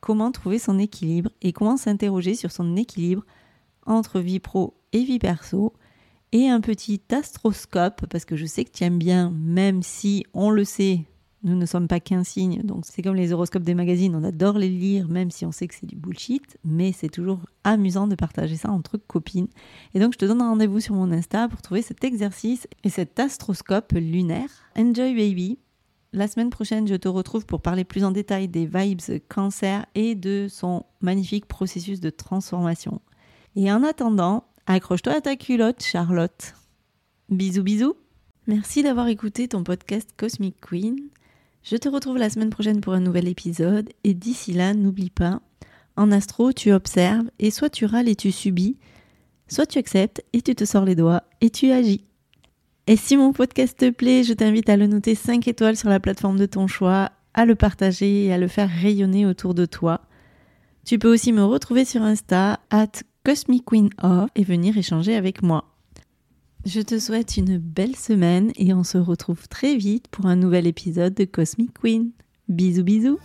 comment 0.00 0.32
trouver 0.32 0.58
son 0.58 0.78
équilibre 0.78 1.30
et 1.42 1.52
comment 1.52 1.76
s'interroger 1.76 2.34
sur 2.34 2.52
son 2.52 2.76
équilibre 2.76 3.24
entre 3.86 4.20
vie 4.20 4.40
pro 4.40 4.74
et 4.92 5.02
vie 5.02 5.18
perso 5.18 5.72
et 6.32 6.48
un 6.48 6.60
petit 6.60 7.00
astroscope, 7.10 8.06
parce 8.06 8.24
que 8.24 8.36
je 8.36 8.46
sais 8.46 8.64
que 8.64 8.70
tu 8.70 8.84
aimes 8.84 8.98
bien, 8.98 9.30
même 9.30 9.82
si 9.82 10.26
on 10.34 10.50
le 10.50 10.64
sait, 10.64 11.06
nous 11.42 11.56
ne 11.56 11.66
sommes 11.66 11.88
pas 11.88 12.00
qu'un 12.00 12.24
signe, 12.24 12.62
donc 12.62 12.84
c'est 12.84 13.00
comme 13.00 13.14
les 13.14 13.32
horoscopes 13.32 13.62
des 13.62 13.74
magazines, 13.74 14.14
on 14.14 14.24
adore 14.24 14.58
les 14.58 14.68
lire, 14.68 15.08
même 15.08 15.30
si 15.30 15.46
on 15.46 15.52
sait 15.52 15.68
que 15.68 15.74
c'est 15.74 15.86
du 15.86 15.96
bullshit, 15.96 16.58
mais 16.64 16.92
c'est 16.92 17.08
toujours 17.08 17.40
amusant 17.64 18.08
de 18.08 18.14
partager 18.14 18.56
ça 18.56 18.70
entre 18.70 18.98
copines. 18.98 19.48
Et 19.94 20.00
donc 20.00 20.12
je 20.14 20.18
te 20.18 20.24
donne 20.24 20.42
rendez-vous 20.42 20.80
sur 20.80 20.94
mon 20.94 21.10
Insta 21.12 21.48
pour 21.48 21.62
trouver 21.62 21.82
cet 21.82 22.04
exercice 22.04 22.66
et 22.84 22.90
cet 22.90 23.18
astroscope 23.18 23.92
lunaire. 23.92 24.50
Enjoy 24.76 25.14
baby 25.14 25.58
la 26.12 26.28
semaine 26.28 26.50
prochaine, 26.50 26.88
je 26.88 26.94
te 26.94 27.08
retrouve 27.08 27.46
pour 27.46 27.60
parler 27.60 27.84
plus 27.84 28.04
en 28.04 28.10
détail 28.10 28.48
des 28.48 28.66
vibes 28.66 29.00
cancer 29.28 29.86
et 29.94 30.14
de 30.14 30.46
son 30.48 30.84
magnifique 31.00 31.46
processus 31.46 32.00
de 32.00 32.10
transformation. 32.10 33.00
Et 33.56 33.70
en 33.72 33.82
attendant, 33.82 34.44
Accroche-toi 34.70 35.14
à 35.14 35.20
ta 35.22 35.34
culotte, 35.34 35.82
Charlotte. 35.82 36.54
Bisous, 37.30 37.62
bisous. 37.62 37.96
Merci 38.46 38.82
d'avoir 38.82 39.08
écouté 39.08 39.48
ton 39.48 39.64
podcast 39.64 40.10
Cosmic 40.14 40.60
Queen. 40.60 41.08
Je 41.62 41.76
te 41.76 41.88
retrouve 41.88 42.18
la 42.18 42.28
semaine 42.28 42.50
prochaine 42.50 42.82
pour 42.82 42.92
un 42.92 43.00
nouvel 43.00 43.28
épisode. 43.28 43.88
Et 44.04 44.12
d'ici 44.12 44.52
là, 44.52 44.74
n'oublie 44.74 45.08
pas, 45.08 45.40
en 45.96 46.12
astro, 46.12 46.52
tu 46.52 46.70
observes 46.70 47.30
et 47.38 47.50
soit 47.50 47.70
tu 47.70 47.86
râles 47.86 48.10
et 48.10 48.14
tu 48.14 48.30
subis, 48.30 48.76
soit 49.48 49.64
tu 49.64 49.78
acceptes 49.78 50.22
et 50.34 50.42
tu 50.42 50.54
te 50.54 50.66
sors 50.66 50.84
les 50.84 50.94
doigts 50.94 51.22
et 51.40 51.48
tu 51.48 51.70
agis. 51.70 52.04
Et 52.90 52.96
si 52.96 53.18
mon 53.18 53.34
podcast 53.34 53.78
te 53.78 53.90
plaît, 53.90 54.24
je 54.24 54.32
t'invite 54.32 54.70
à 54.70 54.78
le 54.78 54.86
noter 54.86 55.14
5 55.14 55.46
étoiles 55.46 55.76
sur 55.76 55.90
la 55.90 56.00
plateforme 56.00 56.38
de 56.38 56.46
ton 56.46 56.66
choix, 56.66 57.12
à 57.34 57.44
le 57.44 57.54
partager 57.54 58.24
et 58.24 58.32
à 58.32 58.38
le 58.38 58.48
faire 58.48 58.70
rayonner 58.70 59.26
autour 59.26 59.52
de 59.52 59.66
toi. 59.66 60.00
Tu 60.86 60.98
peux 60.98 61.12
aussi 61.12 61.34
me 61.34 61.44
retrouver 61.44 61.84
sur 61.84 62.00
Insta, 62.00 62.60
at 62.70 62.92
Cosmic 63.26 63.66
Queen 63.66 63.90
Off 64.02 64.30
et 64.34 64.42
venir 64.42 64.78
échanger 64.78 65.14
avec 65.16 65.42
moi. 65.42 65.76
Je 66.64 66.80
te 66.80 66.98
souhaite 66.98 67.36
une 67.36 67.58
belle 67.58 67.94
semaine 67.94 68.52
et 68.56 68.72
on 68.72 68.84
se 68.84 68.96
retrouve 68.96 69.48
très 69.48 69.76
vite 69.76 70.08
pour 70.08 70.24
un 70.24 70.36
nouvel 70.36 70.66
épisode 70.66 71.12
de 71.12 71.24
Cosmic 71.24 71.74
Queen. 71.78 72.12
Bisous 72.48 72.84
bisous 72.84 73.18